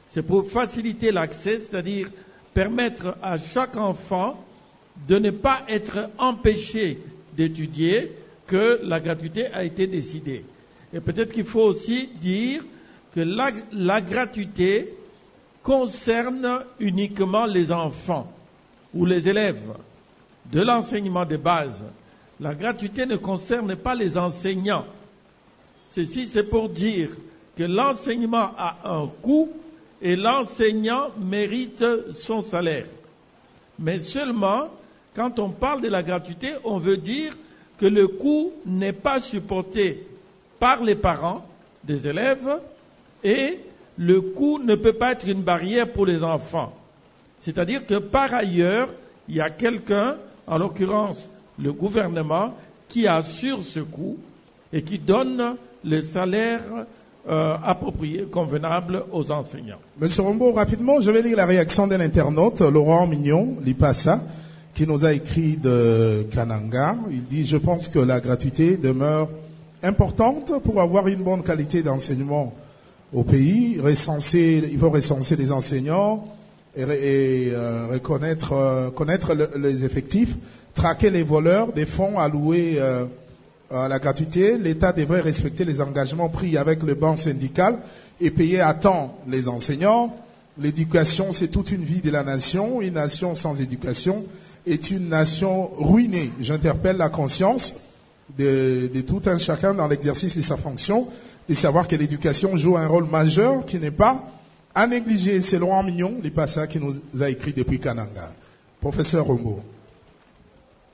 C'est 0.10 0.24
pour 0.24 0.50
faciliter 0.50 1.12
l'accès, 1.12 1.60
c'est-à-dire 1.60 2.10
permettre 2.54 3.16
à 3.22 3.38
chaque 3.38 3.78
enfant 3.78 4.44
de 5.08 5.20
ne 5.20 5.30
pas 5.30 5.62
être 5.68 6.10
empêché 6.18 7.00
d'étudier 7.36 8.12
que 8.48 8.80
la 8.84 9.00
gratuité 9.00 9.48
a 9.48 9.64
été 9.64 9.88
décidée. 9.88 10.46
Et 10.94 11.00
peut-être 11.00 11.34
qu'il 11.34 11.46
faut 11.46 11.62
aussi 11.64 12.08
dire 12.22 12.64
que 13.14 13.22
la, 13.22 14.02
gratuité 14.02 14.94
concerne 15.64 16.60
uniquement 16.80 17.46
les 17.46 17.72
enfants 17.72 18.32
ou 18.94 19.06
les 19.06 19.28
élèves 19.28 19.74
de 20.52 20.62
l'enseignement 20.62 21.26
de 21.26 21.38
base. 21.38 21.84
La 22.40 22.54
gratuité 22.54 23.06
ne 23.06 23.16
concerne 23.16 23.76
pas 23.76 23.96
les 23.96 24.18
enseignants. 24.18 24.86
Ceci, 25.92 26.28
c'est 26.28 26.50
pour 26.50 26.70
dire 26.70 27.10
que 27.58 27.64
l'enseignement 27.64 28.52
a 28.58 28.78
un 28.84 29.08
coût 29.22 29.50
et 30.02 30.16
l'enseignant 30.16 31.08
mérite 31.20 31.84
son 32.20 32.42
salaire. 32.42 32.88
Mais 33.80 34.00
seulement, 34.00 34.70
quand 35.16 35.40
on 35.40 35.50
parle 35.50 35.82
de 35.82 35.88
la 35.88 36.04
gratuité, 36.04 36.50
on 36.64 36.78
veut 36.78 36.98
dire 36.98 37.36
que 37.80 37.86
le 37.86 38.08
coût 38.08 38.52
n'est 38.66 38.94
pas 38.94 39.22
supporté 39.22 40.06
par 40.60 40.84
les 40.84 40.96
parents 40.96 41.46
des 41.84 42.08
élèves 42.08 42.60
et 43.24 43.60
le 43.98 44.22
coût 44.22 44.60
ne 44.60 44.76
peut 44.76 44.94
pas 44.94 45.14
être 45.14 45.28
une 45.28 45.42
barrière 45.42 45.92
pour 45.92 46.06
les 46.06 46.24
enfants. 46.24 46.74
C'est-à-dire 47.40 47.86
que 47.86 47.96
par 47.96 48.34
ailleurs, 48.34 48.90
il 49.30 49.36
y 49.36 49.42
a 49.42 49.50
quelqu'un, 49.50 50.18
en 50.48 50.58
l'occurrence 50.58 51.28
le 51.58 51.72
gouvernement, 51.72 52.54
qui 52.90 53.08
assure 53.08 53.64
ce 53.64 53.80
coût 53.80 54.18
et 54.74 54.84
qui 54.84 55.00
donne 55.00 55.56
le 55.84 56.02
salaire 56.02 56.62
euh, 57.28 57.56
approprié, 57.64 58.24
convenable 58.24 59.04
aux 59.12 59.32
enseignants. 59.32 59.80
Monsieur 59.98 60.24
Rombo, 60.24 60.52
rapidement, 60.52 61.02
je 61.02 61.10
vais 61.10 61.22
lire 61.22 61.38
la 61.38 61.46
réaction 61.46 61.88
d'un 61.88 62.00
internaute, 62.00 62.62
Laurent 62.62 63.08
Mignon, 63.08 63.58
Lipassa, 63.64 64.20
qui 64.76 64.86
nous 64.86 65.06
a 65.06 65.14
écrit 65.14 65.56
de 65.56 66.28
Kananga. 66.32 66.96
Il 67.10 67.24
dit, 67.26 67.46
je 67.46 67.58
pense 67.58 67.88
que 67.88 67.98
la 68.00 68.20
gratuité 68.20 68.78
demeure 68.78 69.30
importante 69.82 70.52
pour 70.64 70.82
avoir 70.82 71.08
une 71.08 71.24
bonne 71.24 71.44
qualité 71.44 71.82
d'enseignement 71.82 72.54
au 73.14 73.24
pays. 73.24 73.80
Recenser, 73.80 74.62
il 74.72 74.78
faut 74.78 74.90
recenser 74.90 75.38
les 75.38 75.52
enseignants 75.52 76.26
et, 76.76 76.84
euh, 77.54 77.88
reconnaître, 77.94 78.52
euh, 78.52 78.90
connaître 78.92 79.34
le- 79.34 79.50
les 79.58 79.86
effectifs, 79.86 80.36
traquer 80.74 81.10
les 81.10 81.24
voleurs 81.24 81.72
des 81.72 81.86
fonds 81.86 82.20
alloués 82.20 82.76
euh, 82.78 83.06
à 83.72 83.88
la 83.88 83.98
gratuité. 83.98 84.58
L'État 84.58 84.92
devrait 84.92 85.22
respecter 85.22 85.64
les 85.64 85.80
engagements 85.80 86.28
pris 86.28 86.58
avec 86.58 86.84
le 86.84 86.96
banc 86.96 87.16
syndical 87.16 87.78
et 88.20 88.30
payer 88.30 88.60
à 88.60 88.74
temps 88.74 89.18
les 89.30 89.48
enseignants. 89.48 90.14
L'éducation, 90.60 91.32
c'est 91.32 91.48
toute 91.48 91.72
une 91.72 91.84
vie 91.84 92.02
de 92.02 92.12
la 92.12 92.24
nation. 92.24 92.82
Une 92.82 92.94
nation 92.96 93.36
sans 93.36 93.60
éducation 93.62 94.26
est 94.66 94.92
une 94.92 95.10
nation 95.10 95.72
ruinée. 95.78 96.32
J'interpelle 96.40 96.98
la 96.98 97.10
conscience 97.10 97.76
de, 98.38 98.88
de 98.94 99.02
tout 99.02 99.22
un 99.26 99.38
chacun 99.38 99.74
dans 99.74 99.88
l'exercice 99.88 100.36
de 100.36 100.42
sa 100.42 100.58
fonction, 100.58 101.08
de 101.48 101.54
savoir 101.54 101.88
que 101.88 101.96
l'éducation 101.96 102.58
joue 102.58 102.78
un 102.78 102.88
rôle 102.88 103.06
majeur 103.06 103.66
qui 103.66 103.80
n'est 103.80 103.92
pas 103.92 104.24
à 104.74 104.88
négliger. 104.88 105.42
C'est 105.42 105.60
Laurent 105.60 105.84
Mignon, 105.84 106.16
les 106.24 106.32
passats, 106.32 106.68
qui 106.68 106.80
nous 106.80 106.96
a 107.22 107.30
écrit 107.30 107.54
depuis 107.54 107.80
Kananga. 107.80 108.32
Professeur 108.82 109.26
Rombo. 109.26 109.62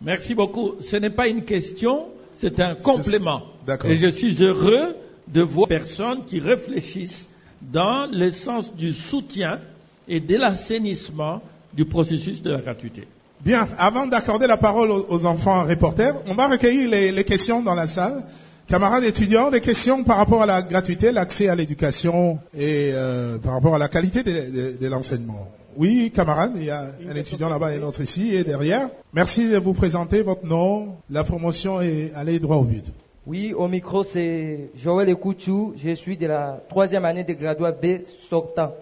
Merci 0.01 0.33
beaucoup. 0.35 0.75
Ce 0.79 0.95
n'est 0.95 1.09
pas 1.09 1.27
une 1.27 1.43
question, 1.43 2.07
c'est 2.33 2.59
un 2.59 2.75
complément. 2.75 3.43
D'accord. 3.65 3.91
Et 3.91 3.97
je 3.97 4.07
suis 4.07 4.41
heureux 4.41 4.95
de 5.27 5.41
voir 5.41 5.67
des 5.67 5.77
personnes 5.77 6.25
qui 6.25 6.39
réfléchissent 6.39 7.27
dans 7.61 8.09
le 8.11 8.31
sens 8.31 8.75
du 8.75 8.91
soutien 8.91 9.59
et 10.07 10.19
de 10.19 10.35
l'assainissement 10.35 11.41
du 11.73 11.85
processus 11.85 12.41
de 12.41 12.51
la 12.51 12.59
gratuité. 12.59 13.07
Bien, 13.43 13.67
avant 13.79 14.05
d'accorder 14.05 14.45
la 14.45 14.57
parole 14.57 14.91
aux, 14.91 15.25
enfants 15.25 15.63
reporters, 15.65 16.13
on 16.27 16.35
va 16.35 16.47
recueillir 16.47 16.89
les, 16.89 17.23
questions 17.23 17.63
dans 17.63 17.73
la 17.73 17.87
salle. 17.87 18.23
Camarades 18.67 19.03
étudiants, 19.03 19.49
des 19.49 19.61
questions 19.61 20.03
par 20.03 20.17
rapport 20.17 20.43
à 20.43 20.45
la 20.45 20.61
gratuité, 20.61 21.11
l'accès 21.11 21.49
à 21.49 21.55
l'éducation 21.55 22.37
et 22.55 22.91
euh, 22.93 23.39
par 23.39 23.53
rapport 23.53 23.73
à 23.73 23.79
la 23.79 23.87
qualité 23.87 24.21
de 24.23 24.87
l'enseignement. 24.87 25.49
Oui, 25.75 26.11
camarades, 26.13 26.51
il 26.55 26.65
y 26.65 26.69
a 26.69 26.85
un 27.09 27.15
étudiant 27.15 27.49
là-bas 27.49 27.73
et 27.73 27.79
un 27.79 27.83
autre 27.83 28.01
ici 28.01 28.35
et 28.35 28.43
derrière. 28.43 28.89
Merci 29.13 29.49
de 29.49 29.57
vous 29.57 29.73
présenter 29.73 30.21
votre 30.21 30.45
nom, 30.45 30.89
la 31.09 31.23
promotion 31.23 31.81
et 31.81 32.11
aller 32.15 32.39
droit 32.39 32.57
au 32.57 32.63
but. 32.63 32.85
Oui, 33.25 33.53
au 33.57 33.67
micro, 33.67 34.03
c'est 34.03 34.69
Joël 34.75 35.09
Ekouchou. 35.09 35.73
Je 35.83 35.95
suis 35.95 36.17
de 36.17 36.27
la 36.27 36.61
troisième 36.69 37.05
année 37.05 37.23
de 37.23 37.33
graduat 37.33 37.71
B 37.71 38.03
sortant. 38.29 38.73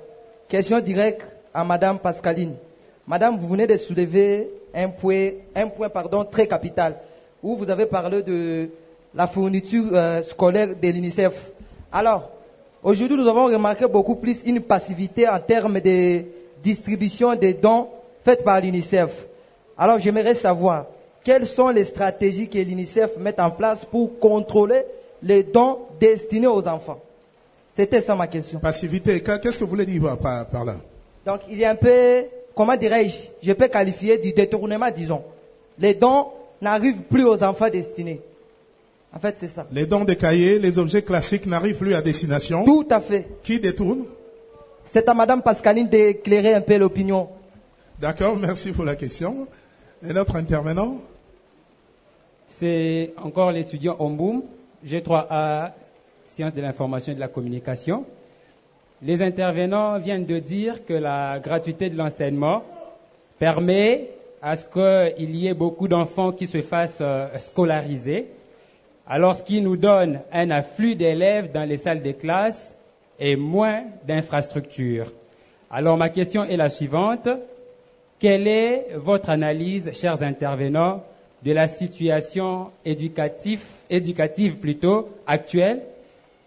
Question 0.48 0.80
directe 0.82 1.26
à 1.54 1.64
Madame 1.64 2.00
Pascaline. 2.00 2.56
Madame, 3.10 3.40
vous 3.40 3.48
venez 3.48 3.66
de 3.66 3.76
soulever 3.76 4.48
un 4.72 4.90
point, 4.90 5.32
un 5.56 5.68
point 5.68 5.90
pardon, 5.90 6.24
très 6.24 6.48
capital, 6.48 6.96
où 7.42 7.56
vous 7.56 7.68
avez 7.68 7.88
parlé 7.88 8.22
de 8.22 8.70
la 9.16 9.26
fourniture 9.26 9.90
euh, 9.94 10.22
scolaire 10.22 10.76
de 10.80 10.88
l'UNICEF. 10.90 11.50
Alors, 11.92 12.30
aujourd'hui, 12.84 13.18
nous 13.18 13.28
avons 13.28 13.46
remarqué 13.46 13.88
beaucoup 13.88 14.14
plus 14.14 14.44
une 14.46 14.62
passivité 14.62 15.28
en 15.28 15.40
termes 15.40 15.80
de 15.80 16.22
distribution 16.62 17.34
des 17.34 17.56
dons 17.56 17.88
faits 18.24 18.44
par 18.44 18.62
l'UNICEF. 18.62 19.10
Alors, 19.76 19.98
j'aimerais 20.00 20.36
savoir 20.36 20.86
quelles 21.24 21.48
sont 21.48 21.70
les 21.70 21.86
stratégies 21.86 22.48
que 22.48 22.60
l'UNICEF 22.60 23.18
met 23.18 23.42
en 23.42 23.50
place 23.50 23.86
pour 23.86 24.20
contrôler 24.20 24.84
les 25.24 25.42
dons 25.42 25.80
destinés 26.00 26.46
aux 26.46 26.68
enfants? 26.68 27.00
C'était 27.76 28.02
ça 28.02 28.14
ma 28.14 28.28
question. 28.28 28.60
Passivité, 28.60 29.24
qu'est-ce 29.24 29.58
que 29.58 29.64
vous 29.64 29.70
voulez 29.72 29.88
dire 29.88 30.16
par, 30.20 30.46
par 30.46 30.64
là? 30.64 30.76
Donc, 31.26 31.40
il 31.50 31.58
y 31.58 31.66
a 31.66 31.72
un 31.72 31.76
peu, 31.76 32.24
comment 32.60 32.76
dirais-je, 32.76 33.16
je 33.42 33.54
peux 33.54 33.70
qualifier 33.70 34.18
du 34.18 34.34
détournement, 34.34 34.92
disons. 34.94 35.24
Les 35.78 35.94
dons 35.94 36.26
n'arrivent 36.62 37.04
plus 37.04 37.24
aux 37.24 37.42
enfants 37.42 37.70
destinés. 37.70 38.20
En 39.14 39.20
fait, 39.20 39.38
c'est 39.40 39.48
ça. 39.48 39.66
Les 39.72 39.86
dons 39.86 40.04
des 40.04 40.18
cahiers, 40.18 40.60
les 40.60 40.78
objets 40.78 41.02
classiques 41.02 41.46
n'arrivent 41.46 41.78
plus 41.78 41.94
à 41.94 42.02
destination. 42.02 42.66
Tout 42.66 42.86
à 42.90 43.00
fait. 43.00 43.30
Qui 43.44 43.62
détourne 43.62 44.04
C'est 44.92 45.08
à 45.08 45.14
Madame 45.14 45.42
Pascaline 45.42 45.88
d'éclairer 45.88 46.54
un 46.54 46.60
peu 46.60 46.76
l'opinion. 46.76 47.30
D'accord, 47.98 48.36
merci 48.36 48.74
pour 48.74 48.84
la 48.84 48.96
question. 48.98 49.48
Et 50.06 50.12
notre 50.12 50.36
intervenant 50.36 50.98
C'est 52.50 53.14
encore 53.24 53.54
l'étudiant 53.54 53.96
Omboum, 54.00 54.44
G3A, 54.86 55.72
sciences 56.26 56.54
de 56.54 56.60
l'information 56.62 57.14
et 57.14 57.16
de 57.16 57.22
la 57.22 57.30
communication. 57.30 58.04
Les 59.02 59.22
intervenants 59.22 59.98
viennent 59.98 60.26
de 60.26 60.40
dire 60.40 60.86
que 60.86 60.94
la 60.94 61.40
gratuité 61.40 61.90
de 61.90 61.98
l'enseignement 61.98 62.64
permet 63.38 64.10
à 64.42 64.58
ce 64.58 64.66
qu'il 64.66 65.36
y 65.36 65.48
ait 65.48 65.54
beaucoup 65.54 65.88
d'enfants 65.88 66.34
qui 66.34 66.48
se 66.48 66.62
fassent 66.62 67.00
euh, 67.02 67.28
scolariser, 67.38 68.28
alors 69.08 69.36
ce 69.36 69.44
qui 69.44 69.62
nous 69.62 69.78
donne 69.78 70.20
un 70.34 70.52
afflux 70.52 70.96
d'élèves 70.96 71.52
dans 71.54 71.64
les 71.64 71.78
salles 71.78 72.04
de 72.04 72.12
classe 72.12 72.78
et 73.20 73.38
moins 73.38 73.84
d'infrastructures. 74.06 75.12
Alors 75.72 75.98
ma 75.98 76.10
question 76.10 76.44
est 76.44 76.58
la 76.58 76.70
suivante. 76.70 77.30
Quelle 78.20 78.48
est 78.48 78.88
votre 78.96 79.30
analyse, 79.30 79.92
chers 79.94 80.24
intervenants, 80.24 81.04
de 81.44 81.54
la 81.54 81.68
situation 81.68 82.72
éducative, 82.84 83.64
éducative 83.90 84.58
plutôt 84.58 85.08
actuelle 85.26 85.84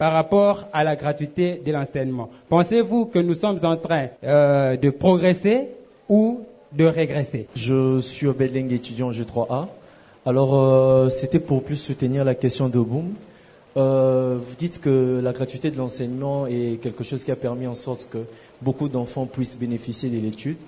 par 0.02 0.14
rapport 0.14 0.66
à 0.72 0.82
la 0.82 0.96
gratuité 0.96 1.62
de 1.64 1.70
l'enseignement 1.70 2.28
Pensez-vous 2.48 3.06
que 3.06 3.20
nous 3.20 3.34
sommes 3.34 3.60
en 3.62 3.76
train 3.76 4.08
euh, 4.24 4.76
de 4.76 4.90
progresser 4.90 5.68
ou 6.08 6.40
de 6.72 6.84
régresser? 6.86 7.46
Je 7.54 8.00
suis 8.00 8.26
Obed 8.26 8.56
étudiant 8.56 9.10
en 9.10 9.10
G3A. 9.12 9.68
Alors, 10.26 10.58
euh, 10.58 11.08
c'était 11.08 11.38
pour 11.38 11.62
plus 11.62 11.76
soutenir 11.76 12.24
la 12.24 12.34
question 12.34 12.68
de 12.68 12.80
Boom. 12.80 13.12
Euh, 13.76 14.38
vous 14.40 14.56
dites 14.56 14.80
que 14.80 15.20
la 15.22 15.30
gratuité 15.30 15.70
de 15.70 15.78
l'enseignement 15.78 16.48
est 16.48 16.80
quelque 16.82 17.04
chose 17.04 17.22
qui 17.22 17.30
a 17.30 17.36
permis 17.36 17.68
en 17.68 17.76
sorte 17.76 18.08
que 18.10 18.24
beaucoup 18.60 18.88
d'enfants 18.88 19.26
puissent 19.26 19.56
bénéficier 19.56 20.10
de 20.10 20.18
l'étude. 20.18 20.58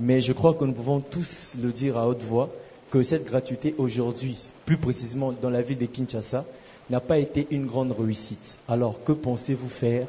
Mais 0.00 0.20
je 0.20 0.34
crois 0.34 0.52
que 0.52 0.66
nous 0.66 0.74
pouvons 0.74 1.00
tous 1.00 1.56
le 1.62 1.70
dire 1.70 1.96
à 1.96 2.06
haute 2.06 2.22
voix 2.22 2.50
que 2.90 3.02
cette 3.02 3.24
gratuité 3.24 3.74
aujourd'hui, 3.78 4.36
plus 4.66 4.76
précisément 4.76 5.32
dans 5.32 5.48
la 5.48 5.62
ville 5.62 5.78
de 5.78 5.86
Kinshasa, 5.86 6.44
n'a 6.92 7.00
pas 7.00 7.18
été 7.18 7.46
une 7.50 7.64
grande 7.64 7.92
réussite. 7.98 8.58
Alors, 8.68 9.02
que 9.02 9.12
pensez-vous 9.12 9.68
faire? 9.70 10.06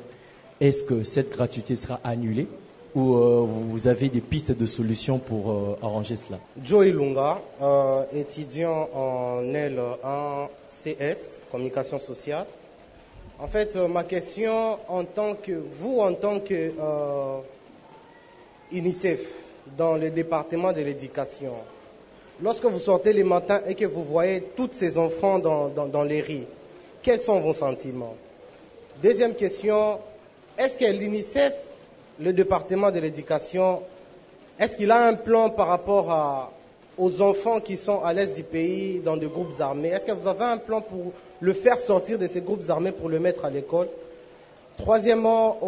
Est-ce 0.60 0.84
que 0.84 1.04
cette 1.04 1.32
gratuité 1.32 1.78
sera 1.78 2.00
annulée 2.04 2.48
ou 2.93 3.15
euh, 3.15 3.39
vous 3.48 3.88
avez 3.88 4.10
des 4.10 4.19
pistes 4.22 4.52
de 4.52 4.65
solutions 4.65 5.17
pour 5.17 5.52
euh, 5.52 5.78
arranger 5.82 6.17
cela? 6.17 6.39
Joe 6.62 6.88
Ilunga, 6.88 7.39
euh, 7.62 8.04
étudiant 8.13 8.89
en 8.93 9.41
L1 9.41 10.50
CS, 10.67 11.41
communication 11.52 11.98
sociale. 12.00 12.46
En 13.39 13.48
fait, 13.48 13.76
ma 13.78 14.04
question 14.04 14.78
en 14.89 15.06
tant 15.06 15.36
que 15.36 15.54
vous, 15.80 16.00
en 16.02 16.13
tant 16.13 16.39
que 16.41 16.74
euh, 16.80 17.38
UNICEF, 18.74 19.22
dans 19.78 19.96
le 19.96 20.10
département 20.10 20.74
de 20.74 20.82
l'éducation, 20.82 21.54
lorsque 22.41 22.65
vous 22.65 22.80
sortez 22.80 23.13
les 23.13 23.24
matins 23.24 23.62
et 23.67 23.74
que 23.74 23.86
vous 23.86 24.04
voyez 24.04 24.41
tous 24.58 24.69
ces 24.74 24.98
enfants 24.98 25.39
dans, 25.39 25.69
dans, 25.69 25.88
dans 25.88 26.04
les 26.04 26.22
rues, 26.22 26.43
quels 27.03 27.21
sont 27.21 27.39
vos 27.41 27.53
sentiments? 27.53 28.15
Deuxième 29.01 29.35
question, 29.35 29.99
est-ce 30.57 30.77
que 30.77 30.85
l'UNICEF, 30.85 31.53
le 32.19 32.31
département 32.33 32.89
de 32.91 32.99
l'éducation, 32.99 33.81
est-ce 34.59 34.77
qu'il 34.77 34.89
a 34.91 35.05
un 35.07 35.13
plan 35.15 35.49
par 35.49 35.67
rapport 35.67 36.51
aux 36.97 37.21
enfants 37.21 37.59
qui 37.59 37.75
sont 37.75 38.01
à 38.03 38.13
l'est 38.13 38.33
du 38.35 38.43
pays 38.43 38.99
dans 38.99 39.17
des 39.17 39.27
groupes 39.27 39.53
armés? 39.59 39.89
Est-ce 39.89 40.05
que 40.05 40.11
vous 40.11 40.27
avez 40.27 40.45
un 40.45 40.57
plan 40.57 40.81
pour 40.81 41.11
le 41.41 41.53
faire 41.53 41.77
sortir 41.77 42.17
de 42.17 42.27
ces 42.27 42.41
groupes 42.41 42.63
armés 42.69 42.91
pour 42.91 43.09
le 43.09 43.19
mettre 43.19 43.45
à 43.45 43.49
l'école? 43.49 43.87
Troisièmement, 44.77 45.59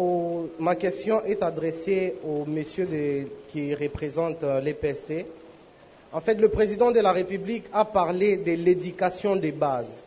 ma 0.58 0.74
question 0.74 1.22
est 1.24 1.42
adressée 1.42 2.14
au 2.24 2.44
monsieur 2.44 2.86
de- 2.86 3.28
qui 3.52 3.72
représente 3.74 4.42
euh, 4.42 4.60
l'EPST. 4.60 5.26
En 6.12 6.20
fait, 6.20 6.34
le 6.40 6.48
président 6.48 6.90
de 6.90 6.98
la 7.00 7.12
République 7.12 7.64
a 7.72 7.84
parlé 7.84 8.36
de 8.36 8.52
l'éducation 8.52 9.36
des 9.36 9.52
bases. 9.52 10.05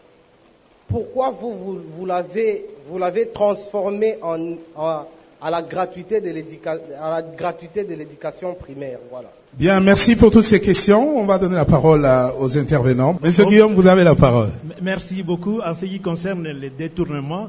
Pourquoi 0.90 1.32
vous, 1.40 1.52
vous, 1.52 1.80
vous 1.98 2.06
l'avez, 2.06 2.66
vous 2.90 2.98
l'avez 2.98 3.28
transformé 3.30 4.16
en, 4.22 4.38
en- 4.76 5.04
à 5.42 5.50
la 5.50 5.62
gratuité 5.62 6.20
de 6.20 6.30
l'éduca- 6.30 6.80
à 7.02 7.10
la 7.10 7.22
gratuité 7.22 7.84
de 7.86 7.94
l'éducation 7.94 8.54
primaire. 8.56 9.00
Voilà. 9.10 9.30
Bien, 9.54 9.80
merci 9.80 10.16
pour 10.16 10.32
toutes 10.32 10.44
ces 10.44 10.60
questions. 10.60 11.18
On 11.18 11.26
va 11.26 11.38
donner 11.38 11.56
la 11.56 11.66
parole 11.66 12.06
à- 12.06 12.34
aux 12.40 12.58
intervenants. 12.58 13.18
Monsieur 13.22 13.44
Bon. 13.46 13.50
Guillaume, 13.50 13.74
vous 13.74 13.88
avez 13.88 14.04
la 14.04 14.16
parole. 14.16 14.50
Merci 14.82 15.24
beaucoup. 15.24 15.60
En 15.62 15.74
ce 15.74 15.86
qui 15.86 16.00
concerne 16.00 16.46
les 16.48 16.70
détournements, 16.70 17.48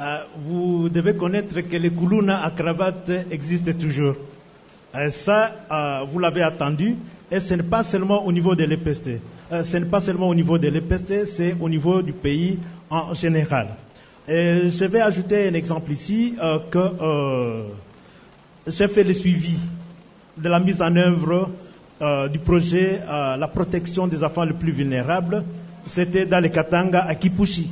euh, 0.00 0.18
vous 0.46 0.88
devez 0.88 1.14
connaître 1.14 1.60
que 1.60 1.76
les 1.76 1.90
koulouna 1.90 2.42
à 2.44 2.50
cravate 2.50 3.10
existent 3.30 3.72
toujours. 3.78 4.14
Euh, 4.96 5.10
ça, 5.10 5.52
euh, 5.70 6.00
vous 6.10 6.18
l'avez 6.18 6.42
attendu. 6.42 6.96
Et 7.30 7.40
ce 7.40 7.52
n'est 7.54 7.62
pas 7.62 7.82
seulement 7.82 8.24
au 8.24 8.32
niveau 8.32 8.54
de 8.54 8.64
l'EPST. 8.64 9.20
Euh, 9.52 9.62
ce 9.62 9.76
n'est 9.76 9.84
pas 9.86 10.00
seulement 10.00 10.28
au 10.30 10.34
niveau 10.34 10.56
de 10.58 10.68
l'EPST, 10.68 11.26
c'est 11.26 11.54
au 11.60 11.68
niveau 11.68 12.00
du 12.02 12.12
pays 12.14 12.58
en 12.90 13.14
général. 13.14 13.68
Et 14.28 14.68
je 14.68 14.84
vais 14.84 15.00
ajouter 15.00 15.48
un 15.48 15.54
exemple 15.54 15.90
ici 15.90 16.34
euh, 16.42 16.58
que 16.70 16.78
euh, 16.78 17.62
j'ai 18.66 18.88
fait 18.88 19.04
le 19.04 19.12
suivi 19.14 19.58
de 20.36 20.48
la 20.48 20.60
mise 20.60 20.82
en 20.82 20.94
œuvre 20.96 21.48
euh, 22.02 22.28
du 22.28 22.38
projet 22.38 23.00
euh, 23.08 23.36
La 23.36 23.48
protection 23.48 24.06
des 24.06 24.22
enfants 24.22 24.44
les 24.44 24.52
plus 24.52 24.72
vulnérables. 24.72 25.44
C'était 25.86 26.26
dans 26.26 26.40
le 26.40 26.48
Katanga 26.48 27.00
à 27.04 27.14
Kipushi. 27.14 27.70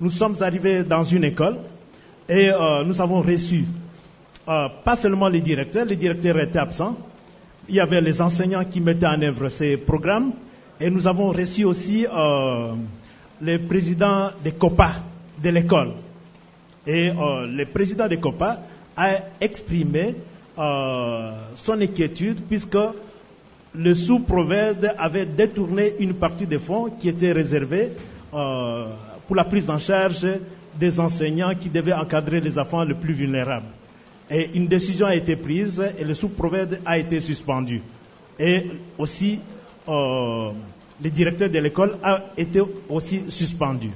Nous 0.00 0.10
sommes 0.10 0.34
arrivés 0.40 0.82
dans 0.82 1.04
une 1.04 1.22
école 1.24 1.56
et 2.28 2.50
euh, 2.50 2.82
nous 2.84 3.00
avons 3.00 3.20
reçu 3.20 3.64
euh, 4.48 4.68
pas 4.84 4.96
seulement 4.96 5.28
les 5.28 5.40
directeurs, 5.40 5.84
les 5.86 5.96
directeurs 5.96 6.38
étaient 6.40 6.58
absents, 6.58 6.96
il 7.68 7.76
y 7.76 7.80
avait 7.80 8.00
les 8.00 8.20
enseignants 8.20 8.64
qui 8.64 8.80
mettaient 8.80 9.06
en 9.06 9.22
œuvre 9.22 9.48
ces 9.48 9.76
programmes 9.76 10.32
et 10.80 10.90
nous 10.90 11.06
avons 11.06 11.28
reçu 11.28 11.64
aussi 11.64 12.04
les 13.40 13.58
présidents 13.58 14.30
des 14.42 14.52
COPA 14.52 14.92
de 15.42 15.50
l'école. 15.50 15.92
Et 16.86 17.10
euh, 17.10 17.46
le 17.46 17.64
président 17.66 18.08
des 18.08 18.18
COPA 18.18 18.60
a 18.96 19.10
exprimé 19.40 20.14
euh, 20.58 21.32
son 21.54 21.80
inquiétude 21.80 22.40
puisque 22.48 22.78
le 23.74 23.94
sous-prophète 23.94 24.86
avait 24.98 25.26
détourné 25.26 25.94
une 25.98 26.14
partie 26.14 26.46
des 26.46 26.58
fonds 26.58 26.90
qui 26.90 27.08
étaient 27.08 27.32
réservés 27.32 27.90
euh, 28.32 28.86
pour 29.26 29.36
la 29.36 29.44
prise 29.44 29.68
en 29.68 29.78
charge 29.78 30.26
des 30.78 31.00
enseignants 31.00 31.54
qui 31.54 31.68
devaient 31.68 31.92
encadrer 31.92 32.40
les 32.40 32.58
enfants 32.58 32.84
les 32.84 32.94
plus 32.94 33.14
vulnérables. 33.14 33.66
Et 34.30 34.50
une 34.54 34.68
décision 34.68 35.06
a 35.06 35.14
été 35.14 35.36
prise 35.36 35.84
et 35.98 36.04
le 36.04 36.14
sous-prophète 36.14 36.80
a 36.84 36.98
été 36.98 37.20
suspendu. 37.20 37.82
Et 38.38 38.66
aussi, 38.98 39.40
euh, 39.88 40.50
le 41.02 41.10
directeur 41.10 41.50
de 41.50 41.58
l'école 41.58 41.96
a 42.02 42.20
été 42.36 42.60
aussi 42.88 43.22
suspendu. 43.28 43.90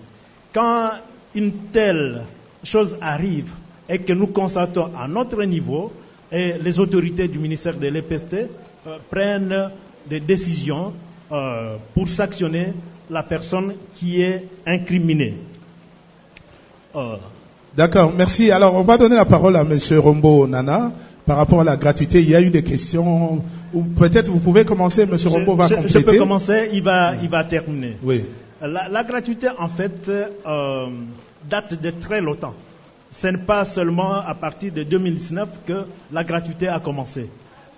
Quand 0.53 0.91
une 1.35 1.53
telle 1.73 2.23
chose 2.65 2.97
arrive 3.01 3.51
et 3.89 3.99
que 3.99 4.13
nous 4.13 4.29
constatons 4.29 4.91
à 4.99 5.07
notre 5.07 5.43
niveau, 5.45 5.93
les 6.33 6.81
autorités 6.81 7.29
du 7.29 7.39
ministère 7.39 7.75
de 7.77 7.89
l'EPST 7.89 8.35
euh, 8.35 8.99
prennent 9.11 9.71
des 10.09 10.21
décisions 10.21 10.93
euh, 11.33 11.77
pour 11.95 12.09
sanctionner 12.09 12.73
la 13.11 13.23
personne 13.23 13.75
qui 13.95 14.21
est 14.21 14.47
incriminée. 14.67 15.37
Euh, 16.95 17.17
D'accord, 17.77 18.13
merci. 18.17 18.51
Alors, 18.51 18.75
on 18.75 18.83
va 18.83 18.99
donner 18.99 19.17
la 19.17 19.25
parole 19.25 19.57
à 19.57 19.65
Monsieur 19.65 19.99
Rombo 20.01 20.47
Nana 20.47 20.93
par 21.29 21.37
rapport 21.37 21.61
à 21.61 21.65
la 21.65 21.77
gratuité. 21.77 22.21
Il 22.23 22.31
y 22.31 22.35
a 22.35 22.41
eu 22.41 22.49
des 22.49 22.63
questions, 22.65 23.43
peut-être 23.97 24.31
vous 24.31 24.39
pouvez 24.41 24.65
commencer, 24.65 25.05
Monsieur 25.05 25.29
Rombo 25.29 25.55
va 25.55 25.67
je, 25.69 25.75
je 25.75 25.81
compléter. 25.81 26.05
peux 26.05 26.19
commencer, 26.19 26.71
il 26.73 26.83
va, 26.83 27.13
il 27.23 27.29
va 27.29 27.45
terminer. 27.45 27.99
Oui. 28.03 28.25
La, 28.63 28.89
la 28.89 29.05
gratuité, 29.05 29.49
en 29.59 29.69
fait, 29.69 30.09
euh, 30.09 30.87
date 31.49 31.81
de 31.81 31.91
très 31.91 32.23
longtemps. 32.23 32.55
Ce 33.11 33.27
n'est 33.29 33.37
pas 33.39 33.65
seulement 33.67 34.15
à 34.15 34.35
partir 34.35 34.73
de 34.73 34.83
2019 34.83 35.49
que 35.67 35.85
la 36.11 36.25
gratuité 36.25 36.67
a 36.67 36.81
commencé. 36.81 37.29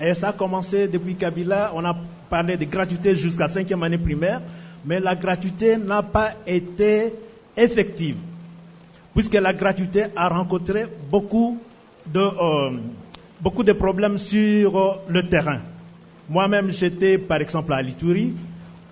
Et 0.00 0.14
ça 0.14 0.28
a 0.28 0.32
commencé 0.32 0.86
depuis 0.86 1.16
Kabila. 1.16 1.72
On 1.74 1.84
a 1.84 1.94
parlé 2.30 2.56
de 2.56 2.64
gratuité 2.64 3.16
jusqu'à 3.16 3.48
cinquième 3.48 3.82
année 3.82 3.98
primaire, 3.98 4.40
mais 4.86 5.00
la 5.00 5.16
gratuité 5.16 5.76
n'a 5.76 6.02
pas 6.04 6.30
été 6.46 7.12
effective, 7.56 8.16
puisque 9.12 9.34
la 9.34 9.52
gratuité 9.52 10.04
a 10.14 10.28
rencontré 10.28 10.86
beaucoup 11.10 11.58
de, 12.06 12.20
euh, 12.20 12.70
beaucoup 13.40 13.62
de 13.62 13.72
problèmes 13.72 14.18
sur 14.18 14.76
euh, 14.76 14.94
le 15.08 15.28
terrain. 15.28 15.60
Moi-même, 16.28 16.70
j'étais 16.70 17.18
par 17.18 17.40
exemple 17.40 17.72
à 17.72 17.82
Lituri. 17.82 18.32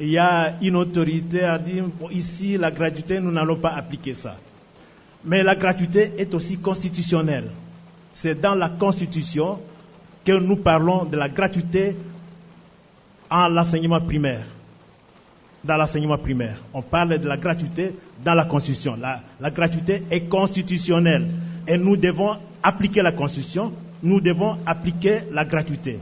Il 0.00 0.08
y 0.08 0.18
a 0.18 0.54
une 0.62 0.76
autorité 0.76 1.42
a 1.42 1.58
dit 1.58 1.80
bon, 1.80 2.08
ici 2.10 2.56
la 2.56 2.70
gratuité, 2.70 3.20
nous 3.20 3.30
n'allons 3.30 3.56
pas 3.56 3.70
appliquer 3.70 4.14
ça. 4.14 4.36
Mais 5.24 5.42
la 5.42 5.54
gratuité 5.54 6.12
est 6.18 6.32
aussi 6.34 6.58
constitutionnelle. 6.58 7.50
C'est 8.14 8.40
dans 8.40 8.54
la 8.54 8.68
Constitution 8.68 9.58
que 10.24 10.32
nous 10.32 10.56
parlons 10.56 11.04
de 11.04 11.16
la 11.16 11.28
gratuité 11.28 11.96
en 13.30 13.48
l'enseignement 13.48 14.00
primaire. 14.00 14.46
Dans 15.64 15.76
l'enseignement 15.76 16.18
primaire, 16.18 16.58
on 16.72 16.82
parle 16.82 17.18
de 17.18 17.28
la 17.28 17.36
gratuité 17.36 17.94
dans 18.24 18.34
la 18.34 18.44
Constitution. 18.44 18.96
La 19.40 19.50
gratuité 19.50 20.04
est 20.10 20.22
constitutionnelle 20.22 21.28
et 21.66 21.76
nous 21.76 21.96
devons 21.96 22.36
appliquer 22.62 23.02
la 23.02 23.12
Constitution, 23.12 23.72
nous 24.02 24.20
devons 24.20 24.58
appliquer 24.66 25.20
la 25.32 25.44
gratuité. 25.44 25.98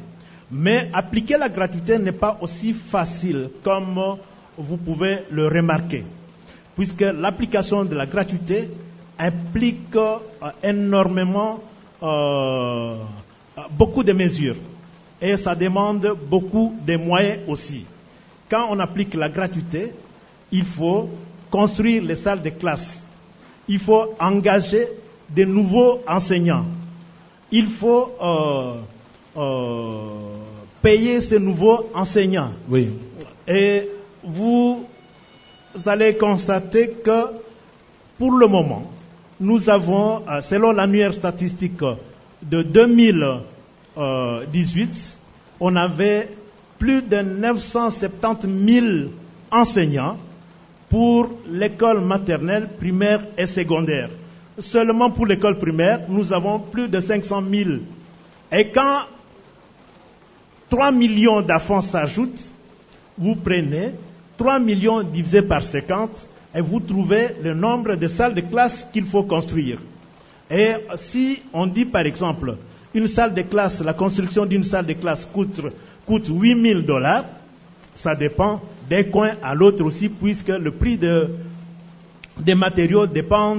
Mais 0.50 0.90
appliquer 0.92 1.36
la 1.38 1.48
gratuité 1.48 1.98
n'est 1.98 2.12
pas 2.12 2.38
aussi 2.40 2.72
facile 2.72 3.50
comme 3.62 3.98
vous 4.56 4.76
pouvez 4.76 5.18
le 5.30 5.48
remarquer, 5.48 6.04
puisque 6.76 7.00
l'application 7.02 7.84
de 7.84 7.94
la 7.94 8.06
gratuité 8.06 8.68
implique 9.18 9.96
euh, 9.96 10.18
énormément 10.62 11.60
euh, 12.02 12.96
beaucoup 13.70 14.04
de 14.04 14.12
mesures 14.12 14.56
et 15.20 15.36
ça 15.36 15.54
demande 15.54 16.14
beaucoup 16.28 16.74
de 16.86 16.96
moyens 16.96 17.40
aussi. 17.48 17.84
Quand 18.48 18.68
on 18.70 18.78
applique 18.78 19.14
la 19.14 19.28
gratuité, 19.28 19.92
il 20.52 20.64
faut 20.64 21.10
construire 21.50 22.02
les 22.02 22.16
salles 22.16 22.42
de 22.42 22.50
classe, 22.50 23.06
il 23.68 23.78
faut 23.78 24.14
engager 24.20 24.86
de 25.30 25.44
nouveaux 25.44 26.02
enseignants, 26.06 26.66
il 27.50 27.66
faut 27.68 28.12
euh, 28.20 28.74
euh, 29.36 30.00
payer 30.82 31.20
ces 31.20 31.38
nouveaux 31.38 31.88
enseignants. 31.94 32.50
Oui. 32.68 32.90
Et 33.46 33.88
vous 34.24 34.84
allez 35.84 36.16
constater 36.16 36.96
que 37.04 37.26
pour 38.18 38.32
le 38.32 38.48
moment, 38.48 38.90
nous 39.38 39.68
avons, 39.68 40.22
euh, 40.28 40.40
selon 40.40 40.72
l'annuaire 40.72 41.12
statistique 41.14 41.82
de 42.42 42.62
2018, 42.62 45.18
on 45.60 45.76
avait 45.76 46.30
plus 46.78 47.02
de 47.02 47.18
970 47.18 48.80
000 48.80 48.86
enseignants 49.50 50.16
pour 50.88 51.28
l'école 51.48 52.00
maternelle, 52.00 52.70
primaire 52.78 53.26
et 53.36 53.46
secondaire. 53.46 54.08
Seulement 54.58 55.10
pour 55.10 55.26
l'école 55.26 55.58
primaire, 55.58 56.00
nous 56.08 56.32
avons 56.32 56.58
plus 56.58 56.88
de 56.88 56.98
500 56.98 57.42
000. 57.50 57.70
Et 58.52 58.68
quand 58.68 59.00
3 60.70 60.92
millions 60.92 61.42
d'enfants 61.42 61.80
s'ajoutent, 61.80 62.52
vous 63.18 63.36
prenez 63.36 63.92
3 64.36 64.58
millions 64.58 65.02
divisé 65.02 65.42
par 65.42 65.62
50 65.62 66.28
et 66.54 66.60
vous 66.60 66.80
trouvez 66.80 67.28
le 67.42 67.54
nombre 67.54 67.96
de 67.96 68.08
salles 68.08 68.34
de 68.34 68.40
classe 68.40 68.86
qu'il 68.92 69.04
faut 69.04 69.24
construire. 69.24 69.78
Et 70.50 70.72
si 70.94 71.42
on 71.52 71.66
dit 71.66 71.84
par 71.84 72.06
exemple, 72.06 72.56
une 72.94 73.06
salle 73.06 73.34
de 73.34 73.42
classe, 73.42 73.82
la 73.82 73.92
construction 73.92 74.46
d'une 74.46 74.64
salle 74.64 74.86
de 74.86 74.94
classe 74.94 75.26
coûte, 75.26 75.60
coûte 76.06 76.28
8 76.30 76.62
000 76.62 76.80
dollars, 76.80 77.24
ça 77.94 78.14
dépend 78.14 78.62
d'un 78.88 79.02
coin 79.04 79.32
à 79.42 79.54
l'autre 79.54 79.84
aussi, 79.84 80.08
puisque 80.08 80.48
le 80.48 80.70
prix 80.70 80.96
de, 80.96 81.30
des 82.38 82.54
matériaux 82.54 83.06
dépend 83.06 83.56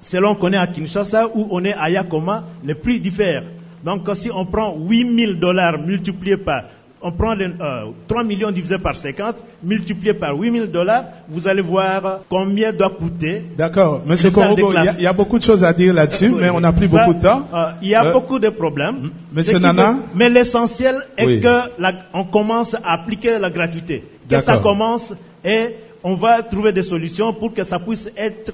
selon 0.00 0.34
qu'on 0.34 0.52
est 0.52 0.56
à 0.56 0.66
Kinshasa 0.66 1.28
ou 1.34 1.48
on 1.50 1.64
est 1.64 1.74
à 1.74 1.90
Yakoma, 1.90 2.44
le 2.64 2.74
prix 2.74 3.00
diffère. 3.00 3.42
Donc 3.84 4.08
si 4.14 4.30
on 4.34 4.44
prend 4.44 4.76
8 4.78 5.18
000 5.18 5.32
dollars 5.34 5.78
multiplié 5.78 6.36
par, 6.36 6.64
on 7.02 7.12
prend 7.12 7.32
les, 7.32 7.46
euh, 7.46 7.84
3 8.08 8.24
millions 8.24 8.50
divisé 8.50 8.76
par 8.76 8.94
50, 8.94 9.36
multiplié 9.64 10.12
par 10.12 10.36
8 10.36 10.52
000 10.52 10.66
dollars, 10.66 11.04
vous 11.30 11.48
allez 11.48 11.62
voir 11.62 12.20
combien 12.28 12.72
doit 12.74 12.90
coûter. 12.90 13.42
D'accord. 13.56 14.02
Monsieur 14.04 14.30
Korogo, 14.30 14.70
il 14.76 14.84
y, 14.84 14.88
a- 14.88 15.00
y 15.00 15.06
a 15.06 15.12
beaucoup 15.14 15.38
de 15.38 15.44
choses 15.44 15.64
à 15.64 15.72
dire 15.72 15.94
là-dessus, 15.94 16.30
mais 16.38 16.50
on 16.50 16.60
plus 16.72 16.88
Ça, 16.90 16.98
beaucoup 16.98 17.14
de 17.14 17.22
temps. 17.22 17.48
euh, 17.54 17.70
il 17.80 17.88
y 17.88 17.94
a 17.94 18.04
Euh, 18.04 18.12
beaucoup 18.12 18.38
de 18.38 18.50
problèmes. 18.50 19.10
Monsieur 19.32 19.58
Nana? 19.58 19.92
Veut- 19.92 19.98
Mais 20.14 20.28
l'essentiel 20.28 20.96
est 21.16 21.26
Oui. 21.26 21.40
que 21.40 21.56
la- 21.78 21.92
on 22.12 22.24
commence 22.24 22.74
à 22.74 22.92
appliquer 22.92 23.38
la 23.38 23.48
gratuité. 23.48 24.04
Que 24.28 24.38
ça 24.40 24.58
commence 24.58 25.14
et 25.42 25.74
on 26.04 26.14
va 26.14 26.42
trouver 26.42 26.72
des 26.72 26.82
solutions 26.82 27.32
pour 27.32 27.54
que 27.54 27.64
ça 27.64 27.78
puisse 27.78 28.10
être 28.16 28.52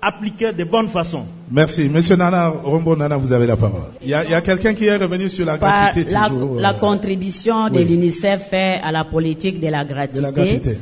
appliqué 0.00 0.52
de 0.52 0.64
bonne 0.64 0.88
façon. 0.88 1.24
Merci. 1.50 1.88
Monsieur 1.88 2.16
Nana, 2.16 2.48
Rombo 2.50 2.94
Nana, 2.96 3.16
vous 3.16 3.32
avez 3.32 3.46
la 3.46 3.56
parole. 3.56 3.80
Il 4.02 4.08
y 4.08 4.14
a, 4.14 4.24
il 4.24 4.30
y 4.30 4.34
a 4.34 4.40
quelqu'un 4.40 4.74
qui 4.74 4.84
est 4.86 4.96
revenu 4.96 5.28
sur 5.28 5.44
la 5.46 5.58
Par 5.58 5.70
gratuité 5.92 6.12
la, 6.12 6.28
toujours. 6.28 6.54
la 6.60 6.70
euh, 6.70 6.78
contribution 6.78 7.68
de 7.68 7.78
oui. 7.78 7.84
l'UNICEF 7.84 8.48
fait 8.50 8.80
à 8.82 8.92
la 8.92 9.04
politique 9.04 9.60
de 9.60 9.68
la 9.68 9.84
gratuité. 9.84 10.18
de 10.18 10.22
la 10.24 10.32
gratuité. 10.32 10.78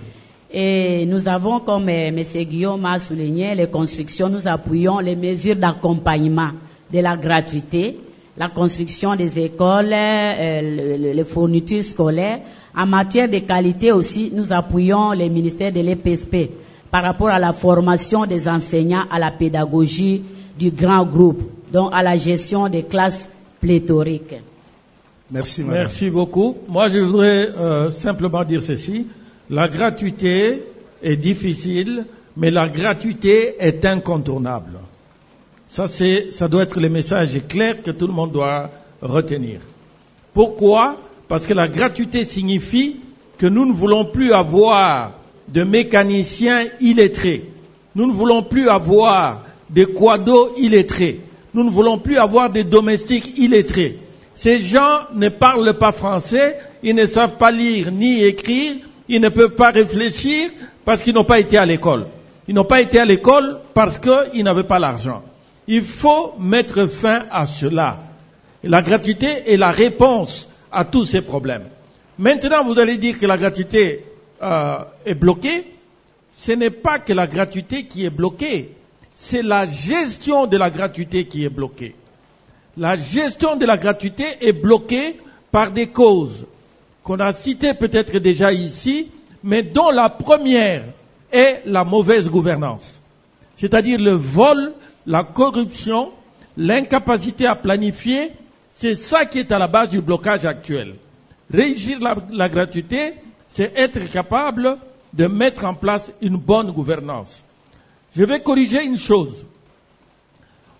Et 0.52 1.06
nous 1.06 1.26
avons, 1.28 1.60
comme 1.60 1.88
euh, 1.88 2.08
M. 2.08 2.22
Guillaume 2.44 2.84
a 2.84 2.98
souligné, 2.98 3.54
les 3.54 3.68
constructions, 3.68 4.28
nous 4.28 4.46
appuyons 4.46 4.98
les 5.00 5.16
mesures 5.16 5.56
d'accompagnement 5.56 6.50
de 6.92 7.00
la 7.00 7.16
gratuité, 7.16 7.98
la 8.38 8.48
construction 8.48 9.16
des 9.16 9.38
écoles, 9.40 9.92
euh, 9.92 10.60
le- 10.60 10.96
le- 11.08 11.12
les 11.14 11.24
fournitures 11.24 11.82
scolaires. 11.82 12.40
En 12.76 12.86
matière 12.86 13.28
de 13.30 13.38
qualité 13.38 13.92
aussi, 13.92 14.30
nous 14.34 14.52
appuyons 14.52 15.12
les 15.12 15.30
ministères 15.30 15.72
de 15.72 15.80
l'EPSP 15.80 16.50
par 16.96 17.02
rapport 17.04 17.28
à 17.28 17.38
la 17.38 17.52
formation 17.52 18.24
des 18.24 18.48
enseignants 18.48 19.04
à 19.10 19.18
la 19.18 19.30
pédagogie 19.30 20.22
du 20.58 20.70
grand 20.70 21.04
groupe, 21.04 21.42
donc 21.70 21.90
à 21.92 22.02
la 22.02 22.16
gestion 22.16 22.70
des 22.70 22.84
classes 22.84 23.28
pléthoriques. 23.60 24.36
Merci, 25.30 25.60
madame. 25.62 25.80
Merci 25.80 26.08
beaucoup. 26.08 26.56
Moi, 26.66 26.88
je 26.88 27.00
voudrais 27.00 27.50
euh, 27.50 27.92
simplement 27.92 28.42
dire 28.44 28.62
ceci. 28.62 29.08
La 29.50 29.68
gratuité 29.68 30.62
est 31.02 31.16
difficile, 31.16 32.06
mais 32.34 32.50
la 32.50 32.66
gratuité 32.66 33.56
est 33.58 33.84
incontournable. 33.84 34.78
Ça, 35.68 35.88
c'est, 35.88 36.28
ça 36.32 36.48
doit 36.48 36.62
être 36.62 36.80
le 36.80 36.88
message 36.88 37.38
clair 37.46 37.82
que 37.82 37.90
tout 37.90 38.06
le 38.06 38.14
monde 38.14 38.32
doit 38.32 38.70
retenir. 39.02 39.60
Pourquoi? 40.32 40.96
Parce 41.28 41.46
que 41.46 41.52
la 41.52 41.68
gratuité 41.68 42.24
signifie 42.24 42.96
que 43.36 43.46
nous 43.46 43.66
ne 43.66 43.72
voulons 43.74 44.06
plus 44.06 44.32
avoir 44.32 45.12
de 45.48 45.62
mécaniciens 45.64 46.64
illettrés. 46.80 47.44
Nous 47.94 48.06
ne 48.06 48.12
voulons 48.12 48.42
plus 48.42 48.68
avoir 48.68 49.44
de 49.70 49.84
quados 49.84 50.52
illettrés. 50.58 51.20
Nous 51.54 51.64
ne 51.64 51.70
voulons 51.70 51.98
plus 51.98 52.18
avoir 52.18 52.50
des 52.50 52.64
domestiques 52.64 53.38
illettrés. 53.38 53.98
Ces 54.34 54.60
gens 54.60 55.00
ne 55.14 55.28
parlent 55.30 55.74
pas 55.74 55.92
français, 55.92 56.58
ils 56.82 56.94
ne 56.94 57.06
savent 57.06 57.36
pas 57.36 57.50
lire 57.50 57.90
ni 57.90 58.22
écrire, 58.22 58.74
ils 59.08 59.20
ne 59.20 59.28
peuvent 59.30 59.54
pas 59.54 59.70
réfléchir 59.70 60.50
parce 60.84 61.02
qu'ils 61.02 61.14
n'ont 61.14 61.24
pas 61.24 61.38
été 61.38 61.56
à 61.56 61.64
l'école. 61.64 62.06
Ils 62.48 62.54
n'ont 62.54 62.64
pas 62.64 62.80
été 62.80 62.98
à 63.00 63.04
l'école 63.04 63.58
parce 63.72 63.98
qu'ils 63.98 64.44
n'avaient 64.44 64.62
pas 64.64 64.78
l'argent. 64.78 65.22
Il 65.66 65.82
faut 65.82 66.34
mettre 66.38 66.86
fin 66.86 67.20
à 67.30 67.46
cela. 67.46 68.02
La 68.62 68.82
gratuité 68.82 69.28
est 69.46 69.56
la 69.56 69.70
réponse 69.70 70.48
à 70.70 70.84
tous 70.84 71.04
ces 71.06 71.22
problèmes. 71.22 71.64
Maintenant, 72.18 72.64
vous 72.64 72.78
allez 72.78 72.98
dire 72.98 73.18
que 73.18 73.26
la 73.26 73.36
gratuité 73.36 74.04
euh, 74.42 74.78
est 75.04 75.14
bloquée. 75.14 75.64
Ce 76.32 76.52
n'est 76.52 76.70
pas 76.70 76.98
que 76.98 77.12
la 77.12 77.26
gratuité 77.26 77.84
qui 77.84 78.04
est 78.04 78.10
bloquée, 78.10 78.70
c'est 79.14 79.42
la 79.42 79.66
gestion 79.66 80.46
de 80.46 80.56
la 80.56 80.70
gratuité 80.70 81.26
qui 81.26 81.44
est 81.44 81.48
bloquée. 81.50 81.94
La 82.76 82.96
gestion 82.96 83.56
de 83.56 83.64
la 83.64 83.78
gratuité 83.78 84.24
est 84.42 84.52
bloquée 84.52 85.16
par 85.50 85.70
des 85.70 85.86
causes 85.86 86.44
qu'on 87.02 87.20
a 87.20 87.32
citées 87.32 87.72
peut-être 87.72 88.18
déjà 88.18 88.52
ici, 88.52 89.10
mais 89.42 89.62
dont 89.62 89.90
la 89.90 90.08
première 90.08 90.82
est 91.32 91.62
la 91.64 91.84
mauvaise 91.84 92.28
gouvernance. 92.28 93.00
C'est-à-dire 93.56 93.98
le 93.98 94.12
vol, 94.12 94.74
la 95.06 95.24
corruption, 95.24 96.10
l'incapacité 96.56 97.46
à 97.46 97.54
planifier, 97.54 98.32
c'est 98.70 98.96
ça 98.96 99.24
qui 99.24 99.38
est 99.38 99.52
à 99.52 99.58
la 99.58 99.68
base 99.68 99.88
du 99.90 100.02
blocage 100.02 100.44
actuel. 100.44 100.96
Réussir 101.50 102.00
la, 102.00 102.16
la 102.30 102.48
gratuité, 102.48 103.14
c'est 103.56 103.72
être 103.74 104.04
capable 104.10 104.76
de 105.14 105.26
mettre 105.28 105.64
en 105.64 105.72
place 105.72 106.12
une 106.20 106.36
bonne 106.36 106.72
gouvernance. 106.72 107.42
Je 108.14 108.22
vais 108.22 108.40
corriger 108.40 108.84
une 108.84 108.98
chose. 108.98 109.46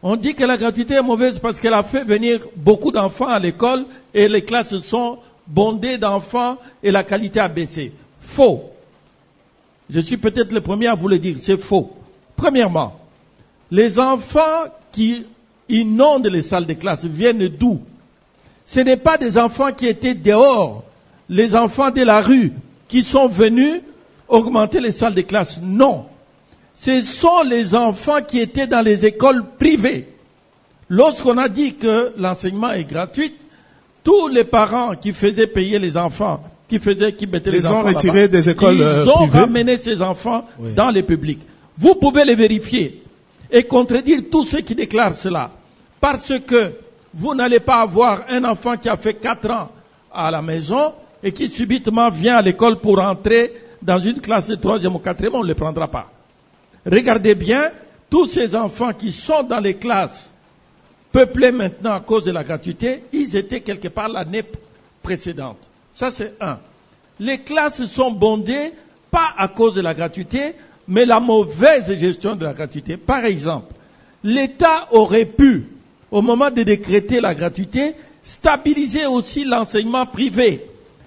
On 0.03 0.15
dit 0.17 0.35
que 0.35 0.45
la 0.45 0.59
gratuité 0.59 0.93
est 0.97 1.03
mauvaise 1.03 1.39
parce 1.39 1.59
qu'elle 1.59 1.73
a 1.73 1.83
fait 1.83 2.05
venir 2.05 2.41
beaucoup 2.55 2.93
d'enfants 2.93 3.29
à 3.29 3.39
l'école 3.39 3.87
et 4.13 4.29
les 4.29 4.43
classes 4.45 4.79
sont 4.83 5.17
bondées 5.47 5.97
d'enfants 5.97 6.59
et 6.83 6.91
la 6.91 7.03
qualité 7.03 7.41
a 7.41 7.49
baissé. 7.49 7.93
Faux. 8.21 8.65
Je 9.89 10.01
suis 10.01 10.19
peut-être 10.19 10.53
le 10.53 10.61
premier 10.61 10.89
à 10.89 10.95
vous 10.95 11.09
le 11.09 11.19
dire, 11.19 11.37
c'est 11.41 11.59
faux. 11.59 11.97
Premièrement, 12.37 13.01
les 13.71 13.99
enfants 13.99 14.65
qui 14.93 15.25
inondent 15.71 16.27
les 16.27 16.43
salles 16.43 16.67
de 16.67 16.75
classe 16.75 17.07
viennent 17.07 17.49
d'où? 17.49 17.81
Ce 18.67 18.81
n'est 18.81 18.99
pas 18.99 19.17
des 19.17 19.39
enfants 19.39 19.73
qui 19.73 19.87
étaient 19.87 20.15
dehors, 20.15 20.85
les 21.31 21.57
enfants 21.57 21.91
de 21.91 22.03
la 22.03 22.21
rue 22.21 22.53
qui 22.89 23.03
sont 23.03 23.29
venus 23.29 23.81
augmenter 24.29 24.81
les 24.81 24.93
salles 24.93 25.15
de 25.15 25.23
classe. 25.23 25.59
Non. 25.63 26.07
Ce 26.75 27.01
sont 27.03 27.43
les 27.43 27.75
enfants 27.75 28.23
qui 28.27 28.41
étaient 28.41 28.67
dans 28.67 28.83
les 28.83 29.07
écoles 29.07 29.45
privées. 29.59 30.09
Lorsqu'on 30.89 31.39
a 31.39 31.49
dit 31.49 31.75
que 31.75 32.13
l'enseignement 32.17 32.71
est 32.73 32.85
gratuit, 32.85 33.33
tous 34.05 34.29
les 34.29 34.45
parents 34.45 34.95
qui 34.95 35.13
faisaient 35.13 35.47
payer 35.49 35.79
les 35.79 35.97
enfants, 35.97 36.45
qui 36.69 36.79
faisaient, 36.79 37.15
qui 37.15 37.27
mettaient 37.27 37.51
les, 37.51 37.61
Les 37.61 37.67
ont 37.67 37.79
enfants 37.79 37.89
retirés 37.89 38.21
là-bas, 38.23 38.33
des 38.39 38.49
écoles, 38.51 38.75
ils 38.77 38.83
euh, 38.83 39.07
ont 39.07 39.17
privées. 39.27 39.39
ramené 39.41 39.79
ces 39.79 40.01
enfants 40.03 40.45
Oui. 40.61 40.75
dans 40.75 40.91
les 40.91 41.03
publics. 41.03 41.41
Vous 41.79 41.95
pouvez 41.97 42.25
les 42.25 42.35
vérifier 42.37 43.03
et 43.51 43.65
contredire 43.65 44.21
tous 44.31 44.45
ceux 44.45 44.61
qui 44.61 44.75
déclarent 44.75 45.15
cela. 45.15 45.51
Parce 46.01 46.33
que 46.47 46.73
vous 47.15 47.35
n'allez 47.35 47.61
pas 47.61 47.81
avoir 47.81 48.23
un 48.29 48.45
enfant 48.45 48.77
qui 48.77 48.89
a 48.89 48.97
fait 48.97 49.15
quatre 49.15 49.51
ans 49.51 49.71
à 50.13 50.31
la 50.31 50.43
maison 50.43 50.93
et 51.23 51.33
qui 51.33 51.49
subitement 51.49 52.11
vient 52.11 52.37
à 52.37 52.43
l'école 52.43 52.79
pour 52.81 52.99
entrer 53.01 53.53
dans 53.83 53.99
une 53.99 54.21
classe 54.21 54.49
de 54.49 54.55
troisième 54.57 54.95
ou 54.95 54.99
quatrième, 54.99 55.35
on 55.35 55.43
ne 55.43 55.49
le 55.49 55.55
prendra 55.55 55.89
pas. 55.89 56.11
Regardez 56.85 57.35
bien, 57.35 57.71
tous 58.11 58.27
ces 58.27 58.55
enfants 58.55 58.93
qui 58.93 59.13
sont 59.13 59.43
dans 59.43 59.61
les 59.61 59.75
classes 59.75 60.31
peuplées 61.13 61.53
maintenant 61.53 61.95
à 61.95 62.01
cause 62.01 62.25
de 62.25 62.31
la 62.31 62.45
gratuité, 62.45 63.03
ils 63.13 63.37
étaient 63.37 63.61
quelque 63.61 63.89
part 63.89 64.09
l'année 64.09 64.43
précédente. 65.03 65.59
Ça, 65.93 66.11
c'est 66.11 66.35
un. 66.41 66.59
Les 67.19 67.39
classes 67.39 67.85
sont 67.87 68.11
bondées, 68.11 68.73
pas 69.11 69.33
à 69.37 69.49
cause 69.49 69.75
de 69.75 69.81
la 69.81 69.95
gratuité, 69.95 70.53
mais 70.89 71.07
la 71.07 71.21
mauvaise 71.21 71.97
gestion 71.99 72.37
de 72.37 72.45
la 72.45 72.53
gratuité. 72.53 72.97
Par 72.97 73.25
exemple, 73.25 73.73
l'État 74.23 74.89
aurait 74.93 75.25
pu, 75.25 75.67
au 76.11 76.23
moment 76.23 76.51
de 76.51 76.63
décréter 76.63 77.21
la 77.21 77.35
gratuité, 77.35 77.95
stabiliser 78.23 79.07
aussi 79.07 79.45
l'enseignement 79.45 80.07
privé. 80.07 80.67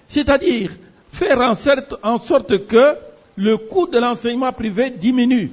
C'est-à-dire 0.10 0.72
faire 1.12 1.39
en 1.39 1.56
sorte, 1.56 1.95
en 2.04 2.19
sorte 2.19 2.67
que 2.67 2.95
le 3.38 3.58
coût 3.58 3.88
de 3.88 4.00
l'enseignement 4.00 4.52
privé 4.52 4.89
diminue. 4.89 5.52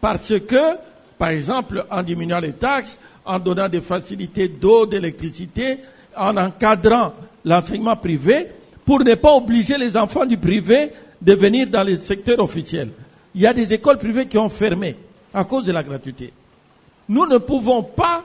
Parce 0.00 0.34
que, 0.40 0.76
par 1.18 1.30
exemple, 1.30 1.86
en 1.90 2.02
diminuant 2.02 2.40
les 2.40 2.52
taxes, 2.52 2.98
en 3.24 3.38
donnant 3.38 3.68
des 3.68 3.80
facilités 3.80 4.48
d'eau, 4.48 4.86
d'électricité, 4.86 5.78
en 6.16 6.36
encadrant 6.36 7.14
l'enseignement 7.44 7.96
privé, 7.96 8.48
pour 8.84 9.00
ne 9.02 9.14
pas 9.14 9.32
obliger 9.34 9.78
les 9.78 9.96
enfants 9.96 10.26
du 10.26 10.36
privé 10.36 10.90
de 11.22 11.34
venir 11.34 11.68
dans 11.68 11.82
les 11.82 11.96
secteurs 11.96 12.40
officiels. 12.40 12.90
Il 13.34 13.40
y 13.40 13.46
a 13.46 13.52
des 13.54 13.72
écoles 13.72 13.98
privées 13.98 14.26
qui 14.26 14.38
ont 14.38 14.48
fermé 14.48 14.96
à 15.32 15.44
cause 15.44 15.64
de 15.64 15.72
la 15.72 15.82
gratuité. 15.82 16.32
Nous 17.08 17.26
ne 17.26 17.38
pouvons 17.38 17.82
pas 17.82 18.24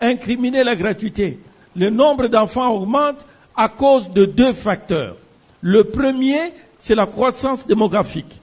incriminer 0.00 0.64
la 0.64 0.76
gratuité. 0.76 1.38
Le 1.76 1.90
nombre 1.90 2.26
d'enfants 2.26 2.70
augmente 2.74 3.26
à 3.56 3.68
cause 3.68 4.10
de 4.10 4.24
deux 4.24 4.52
facteurs. 4.52 5.16
Le 5.60 5.84
premier, 5.84 6.52
c'est 6.78 6.94
la 6.94 7.06
croissance 7.06 7.66
démographique, 7.66 8.40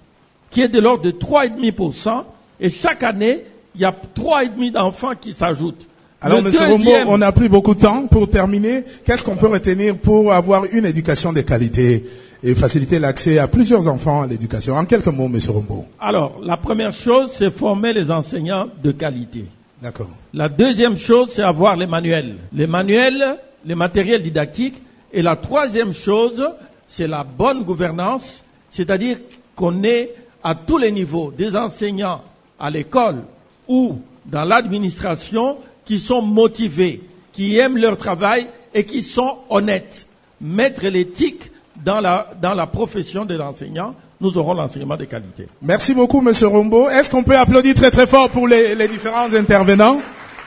qui 0.51 0.61
est 0.61 0.67
de 0.67 0.79
l'ordre 0.79 1.03
de 1.03 1.11
3,5%, 1.11 2.23
et 2.59 2.69
chaque 2.69 3.03
année, 3.03 3.43
il 3.75 3.81
y 3.81 3.85
a 3.85 3.95
3,5 4.15 4.71
d'enfants 4.71 5.15
qui 5.19 5.33
s'ajoutent. 5.33 5.87
Alors, 6.19 6.41
Monsieur 6.41 6.65
Rombo, 6.65 6.91
on 7.07 7.19
n'a 7.19 7.31
plus 7.31 7.47
beaucoup 7.47 7.75
de 7.75 7.81
temps. 7.81 8.07
Pour 8.07 8.27
terminer, 8.27 8.83
qu'est-ce 9.05 9.23
qu'on 9.23 9.35
peut 9.35 9.47
retenir 9.47 9.95
pour 9.97 10.33
avoir 10.33 10.65
une 10.71 10.85
éducation 10.85 11.31
de 11.31 11.41
qualité 11.41 12.05
et 12.41 12.55
faciliter 12.55 12.97
l'accès 12.97 13.37
à 13.37 13.47
plusieurs 13.47 13.87
enfants 13.87 14.23
à 14.23 14.27
l'éducation? 14.27 14.75
En 14.75 14.85
quelques 14.85 15.07
mots, 15.07 15.27
Monsieur 15.27 15.51
Rombo. 15.51 15.85
Alors, 15.99 16.39
la 16.41 16.57
première 16.57 16.93
chose, 16.93 17.31
c'est 17.37 17.51
former 17.51 17.93
les 17.93 18.09
enseignants 18.09 18.67
de 18.83 18.91
qualité. 18.91 19.45
D'accord. 19.79 20.09
La 20.33 20.49
deuxième 20.49 20.97
chose, 20.97 21.31
c'est 21.35 21.43
avoir 21.43 21.75
les 21.75 21.85
manuels. 21.85 22.35
Les 22.51 22.65
manuels, 22.65 23.37
les 23.63 23.75
matériels 23.75 24.23
didactiques. 24.23 24.81
Et 25.13 25.21
la 25.21 25.35
troisième 25.35 25.93
chose, 25.93 26.49
c'est 26.87 27.07
la 27.07 27.23
bonne 27.23 27.63
gouvernance, 27.63 28.43
c'est-à-dire 28.69 29.17
qu'on 29.55 29.83
ait 29.83 30.11
à 30.43 30.55
tous 30.55 30.77
les 30.77 30.91
niveaux 30.91 31.31
des 31.31 31.55
enseignants 31.55 32.21
à 32.59 32.69
l'école 32.69 33.23
ou 33.67 33.99
dans 34.25 34.43
l'administration 34.45 35.57
qui 35.85 35.99
sont 35.99 36.21
motivés, 36.21 37.01
qui 37.33 37.57
aiment 37.57 37.77
leur 37.77 37.97
travail 37.97 38.45
et 38.73 38.83
qui 38.83 39.01
sont 39.01 39.37
honnêtes. 39.49 40.05
Mettre 40.41 40.85
l'éthique 40.87 41.41
dans 41.83 41.99
la, 42.01 42.29
dans 42.41 42.53
la 42.53 42.67
profession 42.67 43.25
de 43.25 43.35
l'enseignant, 43.35 43.95
nous 44.19 44.37
aurons 44.37 44.53
l'enseignement 44.53 44.97
de 44.97 45.05
qualité. 45.05 45.47
Merci 45.61 45.93
beaucoup, 45.93 46.21
Monsieur 46.21 46.47
Rombo. 46.47 46.89
Est-ce 46.89 47.09
qu'on 47.09 47.23
peut 47.23 47.37
applaudir 47.37 47.75
très 47.75 47.91
très 47.91 48.07
fort 48.07 48.29
pour 48.29 48.47
les, 48.47 48.75
les 48.75 48.87
différents 48.87 49.33
intervenants? 49.33 49.99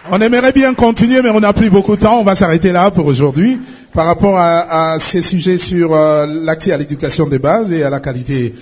On 0.09 0.21
aimerait 0.21 0.53
bien 0.53 0.73
continuer, 0.73 1.21
mais 1.23 1.31
on 1.31 1.41
n'a 1.41 1.53
plus 1.53 1.69
beaucoup 1.69 1.95
de 1.97 2.01
temps. 2.01 2.21
On 2.21 2.25
va 2.25 2.35
s'arrêter 2.35 2.73
là 2.73 2.91
pour 2.91 3.07
aujourd'hui 3.07 3.61
par 3.93 4.07
rapport 4.07 4.39
à, 4.39 4.97
ces 4.99 5.21
sujets 5.21 5.59
sur 5.59 5.95
euh, 5.95 6.27
l'accès 6.45 6.73
à 6.73 6.79
l'éducation 6.79 7.27
de 7.27 7.39
base 7.39 7.73
et 7.73 7.83
à 7.83 7.91
la 7.91 8.01
qualité. 8.01 8.55